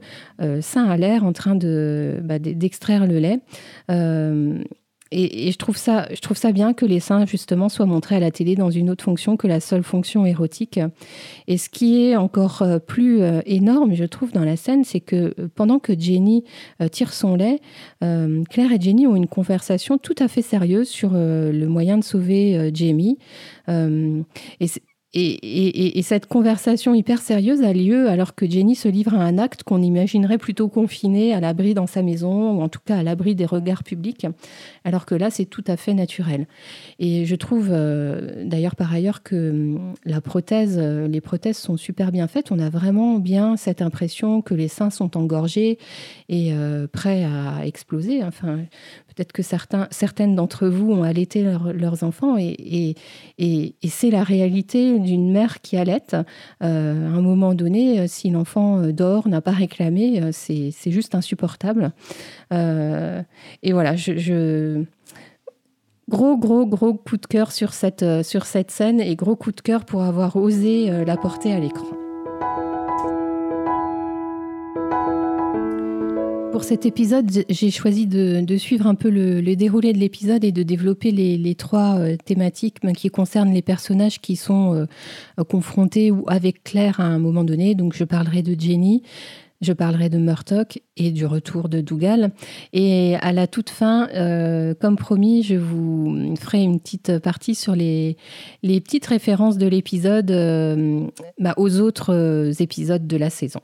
sein 0.62 0.86
à 0.86 0.98
l'air 0.98 1.24
en 1.24 1.34
train 1.34 1.56
de, 1.56 2.20
bah, 2.24 2.40
d'extraire 2.40 3.08
le 3.08 3.20
euh, 3.92 4.64
et, 5.16 5.52
je, 5.52 5.58
trouve 5.58 5.78
ça, 5.78 6.08
je 6.12 6.20
trouve 6.22 6.38
ça 6.38 6.52
bien 6.52 6.74
que 6.74 6.88
les 6.88 7.00
seins, 7.00 7.26
justement, 7.28 7.70
soient 7.70 7.86
montrés 7.86 8.16
à 8.16 8.20
la 8.20 8.32
télé 8.32 8.56
dans 8.56 8.72
une 8.72 8.90
autre 8.90 9.04
fonction 9.04 9.38
que 9.38 9.46
la 9.46 9.60
seule 9.60 9.84
fonction 9.84 10.26
érotique. 10.26 10.80
Et 11.48 11.60
ce 11.60 11.70
qui 11.70 12.04
est 12.04 12.16
encore 12.16 12.64
euh, 12.64 12.80
plus 12.80 13.22
euh, 13.22 13.42
énorme, 13.46 13.94
je 13.94 14.06
trouve, 14.06 14.32
dans 14.32 14.44
la 14.44 14.56
scène, 14.56 14.84
c'est 14.84 15.02
que 15.02 15.36
pendant 15.54 15.78
que 15.78 15.94
Jenny 15.98 16.44
tire 16.92 17.14
son 17.14 17.36
lait, 17.36 17.60
Claire 18.02 18.72
et 18.72 18.82
Jenny 18.82 19.06
ont 19.06 19.16
une 19.16 19.28
conversation 19.28 19.98
tout 19.98 20.16
à 20.18 20.28
fait 20.28 20.42
sérieuse 20.42 20.90
sur 20.90 21.12
le 21.14 21.66
moyen 21.68 21.98
de 21.98 22.04
sauver 22.04 22.72
Jamie. 22.74 23.18
Et, 25.16 26.02
cette 26.02 26.26
conversation 26.26 26.94
hyper 26.96 27.22
sérieuse 27.22 27.62
a 27.62 27.72
lieu 27.72 28.10
alors 28.10 28.34
que 28.34 28.50
Jenny 28.50 28.76
se 28.76 28.88
livre 28.88 29.14
à 29.14 29.22
un 29.22 29.38
acte 29.38 29.64
qu'on 29.64 29.82
imaginerait 29.82 30.40
plutôt 30.40 30.70
confiné 30.70 31.34
à 31.34 31.40
l'abri 31.40 31.74
dans 31.74 31.88
sa 31.88 32.02
maison, 32.02 32.58
ou 32.58 32.62
en 32.62 32.70
tout 32.70 32.80
cas 32.84 32.98
à 32.98 33.04
l'abri 33.04 33.36
des 33.36 33.46
regards 33.46 33.84
publics, 33.84 34.26
alors 34.84 35.06
que 35.06 35.14
là, 35.16 35.30
c'est 35.30 35.46
tout 35.46 35.64
à 35.68 35.78
fait 35.78 35.94
naturel. 35.94 36.48
Et 37.00 37.26
je 37.26 37.36
trouve 37.36 37.70
euh, 37.72 38.44
d'ailleurs 38.44 38.76
par 38.76 38.92
ailleurs 38.92 39.24
que 39.24 39.52
hum, 39.52 39.94
la 40.04 40.20
prothèse, 40.20 40.78
euh, 40.80 41.08
les 41.08 41.22
prothèses 41.22 41.58
sont 41.58 41.78
super 41.78 42.12
bien 42.12 42.28
faites. 42.28 42.52
On 42.52 42.60
a 42.60 42.70
vraiment 42.70 43.20
bien 43.20 43.56
cette 43.56 43.82
impression 43.82 44.42
que 44.42 44.56
les 44.56 44.68
seins 44.68 44.90
sont 44.90 45.16
engorgés 45.16 45.78
et 46.28 46.54
euh, 46.54 46.88
prêts 46.88 47.24
à 47.24 47.66
exploser. 47.66 48.24
Enfin, 48.24 48.60
Peut-être 49.16 49.32
que 49.32 49.44
certains, 49.44 49.88
certaines 49.92 50.36
d'entre 50.36 50.68
vous 50.68 50.92
ont 50.92 51.04
allaité 51.04 51.44
leurs 51.44 52.04
enfants 52.04 52.38
et, 52.38 52.96
c'est 53.88 54.10
la 54.10 54.24
réalité 54.24 55.00
d'une 55.00 55.32
mère 55.32 55.62
qui 55.62 55.78
allaite. 55.78 56.16
Euh, 56.64 57.08
à 57.08 57.18
un 57.18 57.22
moment 57.22 57.54
donné, 57.54 58.00
euh, 58.00 58.06
si 58.08 58.30
l'enfant 58.32 58.80
euh, 58.80 58.92
dort, 58.92 59.28
n'a 59.28 59.40
pas 59.40 59.52
réclamé, 59.52 60.22
c'est 60.32 60.72
juste 60.88 61.16
insupportable. 61.16 61.92
et 62.52 63.72
voilà, 63.72 63.96
Gros, 66.10 66.38
gros, 66.38 66.66
gros 66.66 66.94
coup 66.94 67.16
de 67.16 67.26
cœur 67.26 67.54
sur 67.54 67.74
cette, 67.74 68.06
sur 68.24 68.46
cette 68.46 68.72
scène 68.72 69.00
et 69.00 69.16
gros 69.16 69.38
coup 69.38 69.54
de 69.54 69.62
cœur 69.62 69.86
pour 69.86 70.04
avoir 70.04 70.36
osé 70.36 71.06
la 71.06 71.16
porter 71.16 71.54
à 71.54 71.60
l'écran. 71.60 71.88
Pour 76.54 76.64
cet 76.64 76.86
épisode, 76.86 77.32
j'ai 77.50 77.72
choisi 77.72 78.06
de, 78.06 78.58
suivre 78.58 78.86
un 78.86 78.94
peu 78.94 79.10
le, 79.10 79.42
déroulé 79.56 79.92
de 79.92 79.98
l'épisode 79.98 80.44
et 80.44 80.52
de 80.52 80.62
développer 80.62 81.10
les, 81.10 81.56
trois 81.56 81.98
euh, 81.98 82.16
thématiques 82.16 82.78
ben, 82.84 82.94
qui 82.94 83.10
concernent 83.10 83.52
les 83.52 83.64
personnages 83.64 84.22
qui 84.22 84.36
sont 84.36 84.76
euh, 84.76 84.86
euh, 85.40 85.44
confrontés 85.44 86.12
ou 86.12 86.26
avec 86.28 86.64
Claire 86.64 87.00
à 87.00 87.06
un 87.06 87.18
moment 87.18 87.44
donné. 87.44 87.74
Donc 87.74 87.96
je 87.96 88.04
parlerai 88.04 88.44
de 88.44 88.56
Jenny, 88.58 89.02
je 89.62 89.74
parlerai 89.74 90.10
de 90.10 90.20
Murtock 90.20 90.80
et 90.96 91.10
du 91.10 91.26
retour 91.26 91.70
de 91.70 91.82
Dougal. 91.82 92.32
Et 92.72 93.16
à 93.16 93.32
la 93.32 93.48
toute 93.48 93.72
fin, 93.72 94.08
comme 94.80 94.96
promis, 94.96 95.42
je 95.42 95.56
vous 95.56 96.36
ferai 96.40 96.62
une 96.62 96.80
petite 96.80 97.18
partie 97.18 97.56
sur 97.56 97.76
les, 97.76 98.16
petites 98.62 99.08
références 99.08 99.58
de 99.58 99.66
l'épisode 99.66 100.28
bah, 101.40 101.56
aux 101.58 101.80
autres 101.80 102.62
épisodes 102.62 103.08
de 103.08 103.18
la 103.18 103.32
saison. 103.32 103.62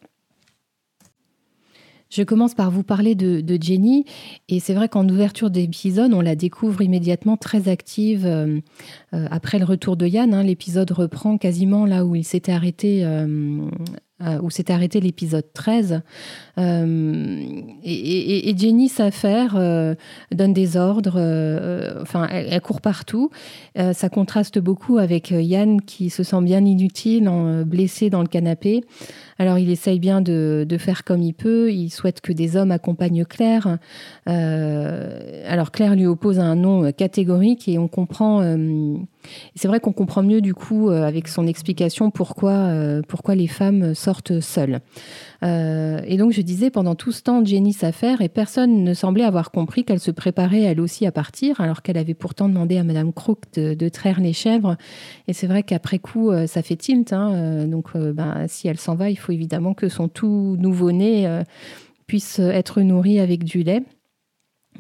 Je 2.10 2.24
commence 2.24 2.56
par 2.56 2.72
vous 2.72 2.82
parler 2.82 3.14
de, 3.14 3.58
Jenny. 3.62 4.06
Et 4.48 4.60
c'est 4.60 4.74
vrai 4.74 4.90
qu'en 4.90 5.08
ouverture 5.08 5.52
d'épisode, 5.52 6.14
on 6.14 6.22
la 6.22 6.36
découvre 6.36 6.82
immédiatement 6.82 7.38
très 7.38 7.70
active. 7.70 8.26
Euh, 8.26 8.60
euh, 9.14 9.28
après 9.30 9.60
le 9.60 9.66
retour 9.66 9.96
de 9.96 10.08
Yann, 10.08 10.34
hein, 10.34 10.44
l'épisode 10.44 10.90
reprend 10.92 11.38
quasiment 11.38 11.86
là 11.86 12.06
où 12.06 12.16
il 12.16 12.24
s'était 12.24 12.52
arrêté 12.52 13.06
euh, 14.22 14.38
où 14.42 14.50
s'est 14.50 14.70
arrêté 14.70 15.00
l'épisode 15.00 15.46
13. 15.54 16.02
Euh, 16.58 17.42
et, 17.84 18.54
Jenny 18.58 18.90
s'affaire, 18.90 19.54
donne 20.32 20.52
des 20.52 20.78
ordres, 20.78 21.20
enfin, 22.02 22.28
elle, 22.30 22.60
court 22.60 22.82
partout. 22.82 23.30
ça 23.76 24.10
contraste 24.10 24.60
beaucoup 24.60 24.98
avec 24.98 25.32
Yann 25.32 25.80
qui 25.82 26.10
se 26.10 26.24
sent 26.24 26.42
bien 26.42 26.66
inutile, 26.66 27.30
blessé 27.66 28.10
dans 28.10 28.22
le 28.22 28.28
canapé. 28.28 28.84
Alors 29.40 29.58
il 29.58 29.70
essaye 29.70 30.00
bien 30.00 30.22
de, 30.22 30.66
faire 30.78 31.04
comme 31.04 31.22
il 31.22 31.34
peut, 31.34 31.72
il 31.72 31.90
souhaite 31.90 32.22
que 32.22 32.34
des 32.34 32.58
hommes 32.58 32.72
accompagnent 32.72 33.26
Claire. 33.26 33.78
alors 34.26 35.72
Claire 35.72 35.96
lui 35.96 36.06
oppose 36.06 36.40
un 36.40 36.56
nom 36.56 36.92
catégorique 36.92 37.68
et 37.68 37.78
on 37.80 37.88
comprend 37.88 38.42
c'est 39.56 39.68
vrai 39.68 39.80
qu'on 39.80 39.92
comprend 39.92 40.24
mieux 40.24 40.42
du 40.42 40.54
coup 40.54 40.90
euh, 40.90 41.04
avec 41.04 41.28
son 41.28 41.46
explication 41.46 42.12
pourquoi, 42.12 42.52
euh, 42.52 43.02
pourquoi 43.08 43.36
les 43.36 43.48
femmes 43.48 43.94
sortent 43.94 44.40
seules. 44.40 44.80
Euh, 45.44 46.02
et 46.06 46.18
donc 46.18 46.32
je 46.32 46.42
disais 46.42 46.70
pendant 46.70 46.96
tout 46.96 47.12
ce 47.12 47.24
temps 47.24 47.44
Jenny 47.44 47.74
s'affaire 47.74 48.22
et 48.22 48.30
personne 48.30 48.84
ne 48.84 48.94
semblait 48.94 49.24
avoir 49.24 49.52
compris 49.52 49.86
qu'elle 49.86 50.00
se 50.00 50.12
préparait 50.12 50.62
elle 50.62 50.82
aussi 50.82 51.06
à 51.06 51.12
partir 51.12 51.62
alors 51.62 51.82
qu'elle 51.82 51.98
avait 51.98 52.14
pourtant 52.14 52.50
demandé 52.50 52.78
à 52.78 52.84
Madame 52.84 53.14
Crook 53.14 53.40
de, 53.56 53.90
traire 53.90 54.20
les 54.20 54.34
chèvres. 54.34 54.78
Et 55.28 55.34
c'est 55.34 55.48
vrai 55.48 55.64
qu'après 55.64 56.00
coup 56.00 56.32
ça 56.48 56.62
fait 56.62 56.76
tilt. 56.76 57.12
Hein, 57.14 57.66
donc 57.66 57.98
ben, 57.98 58.46
si 58.48 58.68
elle 58.68 58.78
s'en 58.78 58.96
va, 58.96 59.10
il 59.10 59.18
faut 59.18 59.29
évidemment 59.32 59.74
que 59.74 59.90
son 59.90 60.08
tout 60.08 60.56
nouveau-né 60.60 61.44
puisse 62.08 62.40
être 62.40 62.82
nourri 62.82 63.20
avec 63.20 63.44
du 63.44 63.64
lait. 63.64 63.84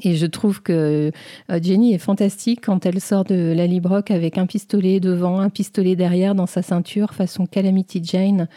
Et 0.04 0.16
je 0.16 0.26
trouve 0.26 0.62
que 0.62 1.12
euh, 1.52 1.60
Jenny 1.62 1.94
est 1.94 2.00
fantastique 2.00 2.62
quand 2.66 2.86
elle 2.86 3.02
sort 3.02 3.26
de 3.26 3.54
la 3.56 3.68
Librock 3.68 4.12
avec 4.12 4.38
un 4.38 4.46
pistolet 4.46 5.00
devant, 5.00 5.40
un 5.40 5.50
pistolet 5.50 5.96
derrière 5.96 6.36
dans 6.36 6.46
sa 6.46 6.62
ceinture, 6.62 7.14
façon 7.14 7.46
Calamity 7.46 8.02
Jane. 8.04 8.48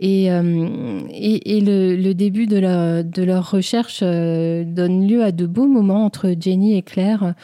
Et, 0.00 0.30
euh, 0.30 1.00
et, 1.10 1.60
le, 1.60 2.12
début 2.12 2.46
de, 2.46 3.02
de 3.02 3.22
leur 3.22 3.50
recherche 3.50 4.00
euh, 4.02 4.64
donne 4.64 5.06
lieu 5.06 5.22
à 5.22 5.32
de 5.32 5.46
beaux 5.46 5.68
moments 5.68 6.04
entre 6.04 6.34
Jenny 6.38 6.76
et 6.76 6.82
Claire, 6.82 7.34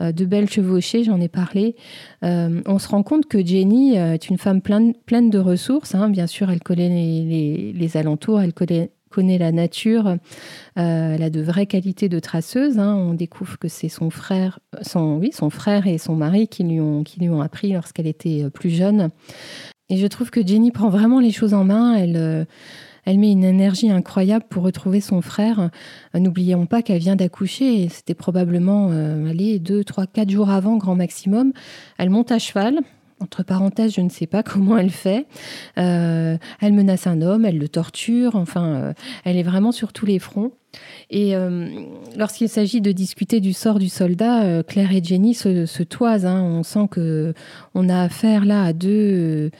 de 0.00 0.24
belles 0.24 0.48
chevauchées, 0.48 1.02
j'en 1.02 1.20
ai 1.20 1.28
parlé. 1.28 1.74
on 2.22 2.78
se 2.78 2.88
rend 2.88 3.02
compte 3.02 3.26
que 3.26 3.44
Jenny 3.44 3.96
est 3.96 4.28
une 4.28 4.38
femme 4.38 4.60
pleine, 4.60 4.94
pleine 4.94 5.28
de 5.28 5.38
ressources. 5.38 5.94
Hein. 5.94 6.08
Bien 6.08 6.28
sûr, 6.28 6.50
elle 6.50 6.62
connaît 6.62 6.88
les, 6.88 7.24
les, 7.24 7.72
les 7.72 7.96
alentours, 7.96 8.40
elle 8.40 8.52
connaît 8.52 8.90
connaît 9.08 9.38
la 9.38 9.52
nature. 9.52 10.06
Euh, 10.78 11.14
elle 11.14 11.22
a 11.22 11.30
de 11.30 11.40
vraies 11.40 11.66
qualités 11.66 12.08
de 12.08 12.18
traceuse. 12.18 12.78
Hein. 12.78 12.94
On 12.94 13.14
découvre 13.14 13.58
que 13.58 13.68
c'est 13.68 13.88
son 13.88 14.10
frère, 14.10 14.60
son, 14.82 15.16
oui, 15.16 15.30
son 15.32 15.50
frère 15.50 15.86
et 15.86 15.98
son 15.98 16.14
mari 16.14 16.48
qui 16.48 16.64
lui 16.64 16.80
ont, 16.80 17.04
qui 17.04 17.20
lui 17.20 17.28
ont 17.28 17.40
appris 17.40 17.72
lorsqu'elle 17.72 18.06
était 18.06 18.44
euh, 18.44 18.50
plus 18.50 18.70
jeune. 18.70 19.10
Et 19.88 19.96
je 19.96 20.06
trouve 20.06 20.30
que 20.30 20.46
Jenny 20.46 20.70
prend 20.70 20.90
vraiment 20.90 21.20
les 21.20 21.32
choses 21.32 21.54
en 21.54 21.64
main. 21.64 21.94
Elle, 21.94 22.16
euh, 22.16 22.44
elle 23.04 23.18
met 23.18 23.32
une 23.32 23.44
énergie 23.44 23.90
incroyable 23.90 24.44
pour 24.50 24.62
retrouver 24.62 25.00
son 25.00 25.22
frère. 25.22 25.70
N'oublions 26.14 26.66
pas 26.66 26.82
qu'elle 26.82 26.98
vient 26.98 27.16
d'accoucher. 27.16 27.88
C'était 27.88 28.12
probablement 28.12 28.90
allez, 28.90 29.58
deux, 29.58 29.82
trois, 29.82 30.06
quatre 30.06 30.28
jours 30.28 30.50
avant, 30.50 30.76
grand 30.76 30.94
maximum. 30.94 31.54
Elle 31.96 32.10
monte 32.10 32.32
à 32.32 32.38
cheval. 32.38 32.80
Entre 33.20 33.42
parenthèses, 33.42 33.94
je 33.94 34.00
ne 34.00 34.08
sais 34.08 34.26
pas 34.26 34.42
comment 34.44 34.78
elle 34.78 34.90
fait. 34.90 35.26
Euh, 35.78 36.36
elle 36.60 36.72
menace 36.72 37.06
un 37.06 37.20
homme, 37.20 37.44
elle 37.44 37.58
le 37.58 37.68
torture, 37.68 38.36
enfin, 38.36 38.66
euh, 38.66 38.92
elle 39.24 39.36
est 39.36 39.42
vraiment 39.42 39.72
sur 39.72 39.92
tous 39.92 40.06
les 40.06 40.18
fronts. 40.18 40.52
Et 41.08 41.34
euh, 41.34 41.66
lorsqu'il 42.16 42.48
s'agit 42.48 42.82
de 42.82 42.92
discuter 42.92 43.40
du 43.40 43.54
sort 43.54 43.78
du 43.78 43.88
soldat, 43.88 44.62
Claire 44.64 44.92
et 44.92 45.02
Jenny 45.02 45.32
se, 45.32 45.82
toisent. 45.82 46.26
Hein. 46.26 46.42
On 46.42 46.62
sent 46.62 46.88
que 46.90 47.32
on 47.74 47.88
a 47.88 48.02
affaire 48.02 48.44
là 48.44 48.64
à 48.64 48.72
deux, 48.74 49.50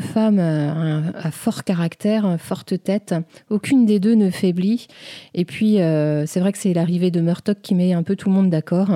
femmes 0.00 0.38
à, 0.38 1.30
fort 1.30 1.64
caractère, 1.64 2.26
à 2.26 2.36
forte 2.36 2.80
tête. 2.82 3.14
Aucune 3.48 3.86
des 3.86 4.00
deux 4.00 4.14
ne 4.14 4.28
faiblit. 4.28 4.86
Et 5.32 5.46
puis, 5.46 5.76
c'est 6.26 6.40
vrai 6.40 6.52
que 6.52 6.58
c'est 6.58 6.74
l'arrivée 6.74 7.10
de 7.10 7.22
Murtock 7.22 7.62
qui 7.62 7.74
met 7.74 7.94
un 7.94 8.02
peu 8.02 8.14
tout 8.14 8.28
le 8.28 8.34
monde 8.34 8.50
d'accord. 8.50 8.90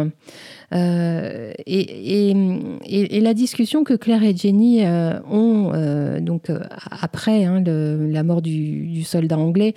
Euh, 0.75 1.53
et, 1.67 3.21
la 3.21 3.33
discussion 3.33 3.85
que 3.85 3.95
Claire 3.95 4.23
et 4.23 4.37
Jenny 4.37 4.85
euh, 4.85 5.19
ont 5.31 5.73
euh, 5.73 6.21
donc 6.21 6.51
après 6.91 7.45
hein, 7.45 7.63
la 7.65 8.23
mort 8.23 8.43
du, 8.43 9.03
soldat 9.05 9.39
anglais, 9.39 9.75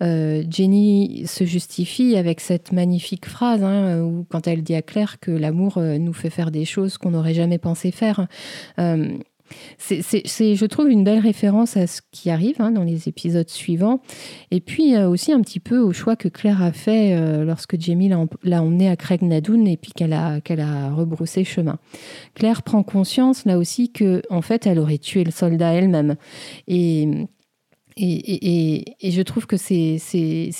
Jenny 0.00 1.24
se 1.26 1.44
justifie 1.44 2.16
avec 2.16 2.40
cette 2.40 2.72
magnifique 2.72 3.26
phrase 3.26 3.62
hein, 3.62 4.00
où 4.00 4.26
quand 4.28 4.46
elle 4.48 4.62
dit 4.62 4.74
à 4.74 4.82
Claire 4.82 5.20
que 5.20 5.30
l'amour 5.30 5.78
nous 5.78 6.12
fait 6.12 6.30
faire 6.30 6.50
des 6.50 6.64
choses 6.64 6.98
qu'on 6.98 7.10
n'aurait 7.10 7.34
jamais 7.34 7.58
pensé 7.58 7.90
faire. 7.90 8.26
C'est, 9.78 10.54
je 10.54 10.66
trouve, 10.66 10.88
une 10.88 11.04
belle 11.04 11.20
référence 11.20 11.76
à 11.76 11.86
ce 11.86 12.00
qui 12.10 12.30
arrive 12.30 12.60
hein, 12.60 12.70
dans 12.70 12.84
les 12.84 13.08
épisodes 13.08 13.48
suivants. 13.48 14.00
Et 14.50 14.60
puis 14.60 14.96
aussi 14.96 15.32
un 15.32 15.40
petit 15.40 15.60
peu 15.60 15.78
au 15.78 15.92
choix 15.92 16.16
que 16.16 16.28
Claire 16.28 16.62
a 16.62 16.72
fait 16.72 17.16
euh, 17.16 17.44
lorsque 17.44 17.78
Jamie 17.80 18.10
l'a, 18.42 18.62
emmené 18.62 18.88
à 18.88 18.96
Craig 18.96 19.22
Nadoun 19.22 19.66
et 19.66 19.76
puis 19.76 19.92
qu'elle 19.92 20.12
a, 20.12 20.40
qu'elle 20.40 20.60
a 20.60 20.90
rebroussé 20.90 21.44
chemin. 21.44 21.78
Claire 22.34 22.62
prend 22.62 22.82
conscience 22.82 23.44
là 23.44 23.58
aussi 23.58 23.90
que 23.90 24.22
en 24.30 24.42
fait, 24.42 24.66
elle 24.66 24.78
aurait 24.78 24.98
tué 24.98 25.24
le 25.24 25.30
soldat 25.30 25.72
elle-même. 25.72 26.16
Et 26.66 27.08
et, 28.00 29.08
et, 29.08 29.10
je 29.10 29.22
trouve 29.22 29.46
que 29.46 29.56
c'est, 29.56 29.98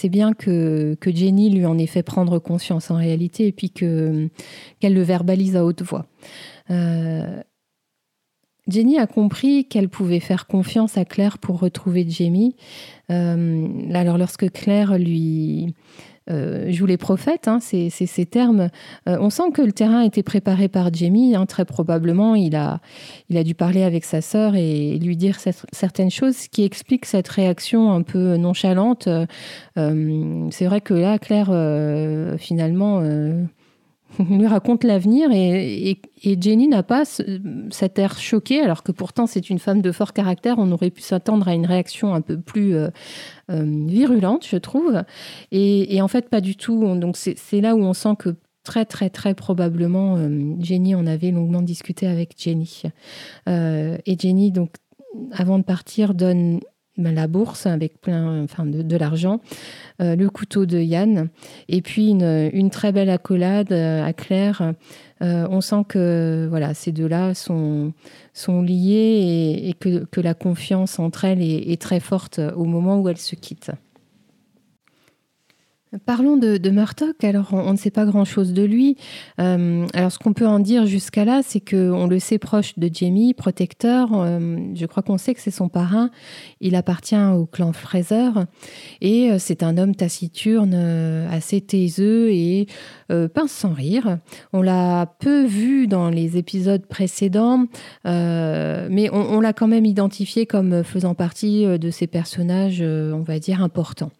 bien 0.08 0.32
que, 0.32 0.96
que, 1.00 1.14
Jenny 1.14 1.50
lui 1.50 1.66
en 1.66 1.78
ait 1.78 1.86
fait 1.86 2.02
prendre 2.02 2.40
conscience 2.40 2.90
en 2.90 2.96
réalité 2.96 3.46
et 3.46 3.52
puis 3.52 3.70
que, 3.70 4.28
qu'elle 4.80 4.94
le 4.94 5.02
verbalise 5.02 5.56
à 5.56 5.64
haute 5.64 5.82
voix. 5.82 6.06
Euh, 6.70 7.40
Jenny 8.68 8.98
a 8.98 9.06
compris 9.06 9.64
qu'elle 9.64 9.88
pouvait 9.88 10.20
faire 10.20 10.46
confiance 10.46 10.98
à 10.98 11.04
Claire 11.04 11.38
pour 11.38 11.58
retrouver 11.58 12.06
Jamie. 12.08 12.54
Euh, 13.10 13.66
alors 13.94 14.18
lorsque 14.18 14.50
Claire 14.52 14.98
lui 14.98 15.74
euh, 16.30 16.70
joue 16.70 16.84
les 16.84 16.98
prophètes, 16.98 17.48
hein, 17.48 17.60
c'est 17.60 17.88
ces 17.88 18.26
termes, 18.26 18.68
euh, 19.08 19.16
on 19.20 19.30
sent 19.30 19.50
que 19.54 19.62
le 19.62 19.72
terrain 19.72 20.00
a 20.00 20.04
été 20.04 20.22
préparé 20.22 20.68
par 20.68 20.92
Jamie. 20.92 21.34
Hein, 21.34 21.46
très 21.46 21.64
probablement, 21.64 22.34
il 22.34 22.54
a, 22.56 22.80
il 23.30 23.38
a 23.38 23.44
dû 23.44 23.54
parler 23.54 23.82
avec 23.82 24.04
sa 24.04 24.20
sœur 24.20 24.54
et 24.54 24.98
lui 24.98 25.16
dire 25.16 25.38
certaines 25.72 26.10
choses, 26.10 26.48
qui 26.48 26.64
explique 26.64 27.06
cette 27.06 27.28
réaction 27.28 27.90
un 27.90 28.02
peu 28.02 28.36
nonchalante. 28.36 29.08
c'est 29.76 30.66
vrai 30.66 30.82
que 30.82 30.92
là, 30.92 31.18
Claire, 31.18 31.50
finalement 32.38 33.00
lui 34.30 34.46
raconte 34.46 34.84
l'avenir 34.84 35.30
et, 35.32 36.00
Jenny 36.22 36.68
n'a 36.68 36.82
pas 36.82 37.04
cet 37.04 37.98
air 37.98 38.18
choqué, 38.18 38.60
alors 38.60 38.82
que 38.82 38.92
pourtant 38.92 39.26
c'est 39.26 39.50
une 39.50 39.58
femme 39.58 39.82
de 39.82 39.92
fort 39.92 40.12
caractère. 40.12 40.56
On 40.58 40.72
aurait 40.72 40.90
pu 40.90 41.00
s'attendre 41.00 41.46
à 41.48 41.54
une 41.54 41.66
réaction 41.66 42.14
un 42.14 42.20
peu 42.20 42.40
plus 42.40 42.74
euh, 42.74 42.88
euh, 43.50 43.84
virulente, 43.86 44.46
je 44.46 44.56
trouve. 44.56 45.02
Et, 45.52 46.00
en 46.02 46.08
fait, 46.08 46.28
pas 46.28 46.40
du 46.40 46.56
tout. 46.56 46.96
Donc 46.96 47.16
c'est 47.16 47.60
là 47.60 47.74
où 47.74 47.80
on 47.80 47.92
sent 47.92 48.16
que 48.18 48.36
très 48.64 48.84
très 48.84 49.08
très 49.08 49.34
probablement 49.34 50.16
euh, 50.16 50.54
Jenny 50.60 50.94
en 50.94 51.06
avait 51.06 51.30
longuement 51.30 51.62
discuté 51.62 52.06
avec 52.06 52.34
Jenny. 52.36 52.82
et 53.46 54.16
Jenny, 54.18 54.50
donc, 54.50 54.74
avant 55.32 55.58
de 55.58 55.64
partir, 55.64 56.14
donne 56.14 56.60
la 56.98 57.26
bourse 57.26 57.66
avec 57.66 58.00
plein 58.00 58.42
enfin, 58.42 58.66
de, 58.66 58.96
l'argent, 58.96 59.40
euh, 60.00 60.16
le 60.16 60.28
couteau 60.28 60.66
de 60.66 60.78
Yann, 60.78 61.28
et 61.68 61.80
puis 61.82 62.10
une, 62.10 62.70
très 62.70 62.92
belle 62.92 63.10
accolade 63.10 63.72
euh, 63.72 64.04
à 64.04 64.12
Claire. 64.12 64.74
Euh, 65.22 65.46
on 65.50 65.60
sent 65.60 65.84
que 65.88 66.46
voilà, 66.48 66.74
ces 66.74 66.92
deux-là 66.92 67.34
sont, 67.34 67.92
sont 68.34 68.62
liés 68.62 69.64
et, 69.64 69.74
que, 69.74 70.20
la 70.20 70.34
confiance 70.34 70.98
entre 70.98 71.24
elles 71.24 71.42
est 71.42 71.80
très 71.80 72.00
forte 72.00 72.40
au 72.56 72.64
moment 72.64 73.00
où 73.00 73.08
elles 73.08 73.16
se 73.16 73.34
quittent. 73.34 73.72
Parlons 76.04 76.36
de, 76.36 76.56
de. 76.56 76.70
Alors, 77.22 77.48
on, 77.52 77.72
ne 77.72 77.76
sait 77.76 77.90
pas 77.90 78.04
grand-chose 78.04 78.52
de 78.52 78.62
lui. 78.62 78.96
Euh, 79.40 79.86
alors, 79.94 80.12
ce 80.12 80.18
qu'on 80.18 80.32
peut 80.32 80.46
en 80.46 80.58
dire 80.58 80.86
jusqu'à 80.86 81.24
là, 81.24 81.40
c'est 81.42 81.60
qu'on 81.60 82.06
le 82.06 82.18
sait 82.18 82.38
proche 82.38 82.78
de 82.78 82.90
Jamie, 82.92 83.34
protecteur. 83.34 84.10
Euh, 84.12 84.58
je 84.74 84.86
crois 84.86 85.02
qu'on 85.02 85.18
sait 85.18 85.34
que 85.34 85.40
c'est 85.40 85.50
son 85.50 85.68
parrain. 85.68 86.10
Il 86.60 86.76
appartient 86.76 87.16
au 87.16 87.46
clan 87.46 87.72
Fraser. 87.72 88.30
Et 89.00 89.30
euh, 89.30 89.36
c'est 89.38 89.62
un 89.62 89.78
homme 89.78 89.94
taciturne, 89.94 90.74
assez 91.30 91.60
taiseux 91.60 92.30
et 92.30 92.66
pince 93.08 93.50
sans 93.50 93.72
rire. 93.72 94.18
On 94.52 94.60
l'a 94.60 95.06
peu 95.18 95.44
vu 95.46 95.86
dans 95.86 96.10
les 96.10 96.36
épisodes 96.36 96.84
précédents, 96.84 97.66
mais 98.04 99.08
on, 99.12 99.36
on 99.36 99.40
l'a 99.40 99.52
quand 99.52 99.68
même 99.68 99.86
identifié 99.86 100.44
comme 100.46 100.84
faisant 100.84 101.14
partie 101.14 101.64
de 101.66 101.90
ces 101.90 102.06
personnages, 102.06 102.82
on 102.82 103.22
va 103.22 103.38
dire, 103.38 103.62
importants. 103.62 104.10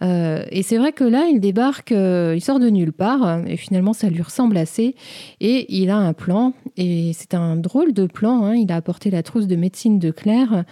et 0.00 0.62
c'est 0.62 0.78
vrai 0.78 0.92
que 0.92 1.04
là, 1.12 1.26
il 1.30 1.38
débarque, 1.38 1.92
euh, 1.92 2.34
il 2.34 2.40
sort 2.40 2.58
de 2.58 2.68
nulle 2.68 2.92
part, 2.92 3.46
et 3.46 3.56
finalement, 3.56 3.92
ça 3.92 4.08
lui 4.08 4.22
ressemble 4.22 4.56
assez. 4.56 4.96
Et 5.40 5.72
il 5.72 5.90
a 5.90 5.96
un 5.96 6.12
plan, 6.12 6.54
et 6.76 7.12
c'est 7.14 7.34
un 7.34 7.56
drôle 7.56 7.92
de 7.92 8.06
plan. 8.06 8.44
Hein. 8.44 8.56
Il 8.56 8.72
a 8.72 8.76
apporté 8.76 9.10
la 9.10 9.22
trousse 9.22 9.46
de 9.46 9.54
médecine 9.54 9.98
de 9.98 10.10
Claire. 10.10 10.64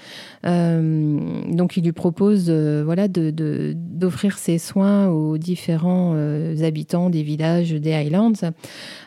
Euh, 0.47 1.19
donc, 1.53 1.77
il 1.77 1.85
lui 1.85 1.93
propose 1.93 2.47
euh, 2.49 2.83
voilà, 2.85 3.07
d'offrir 3.09 4.39
ses 4.39 4.59
soins 4.59 5.09
aux 5.09 5.39
différents 5.39 6.17
habitants 6.63 7.11
des 7.11 7.23
villages 7.23 7.73
des 7.73 7.93
Highlands 7.93 8.33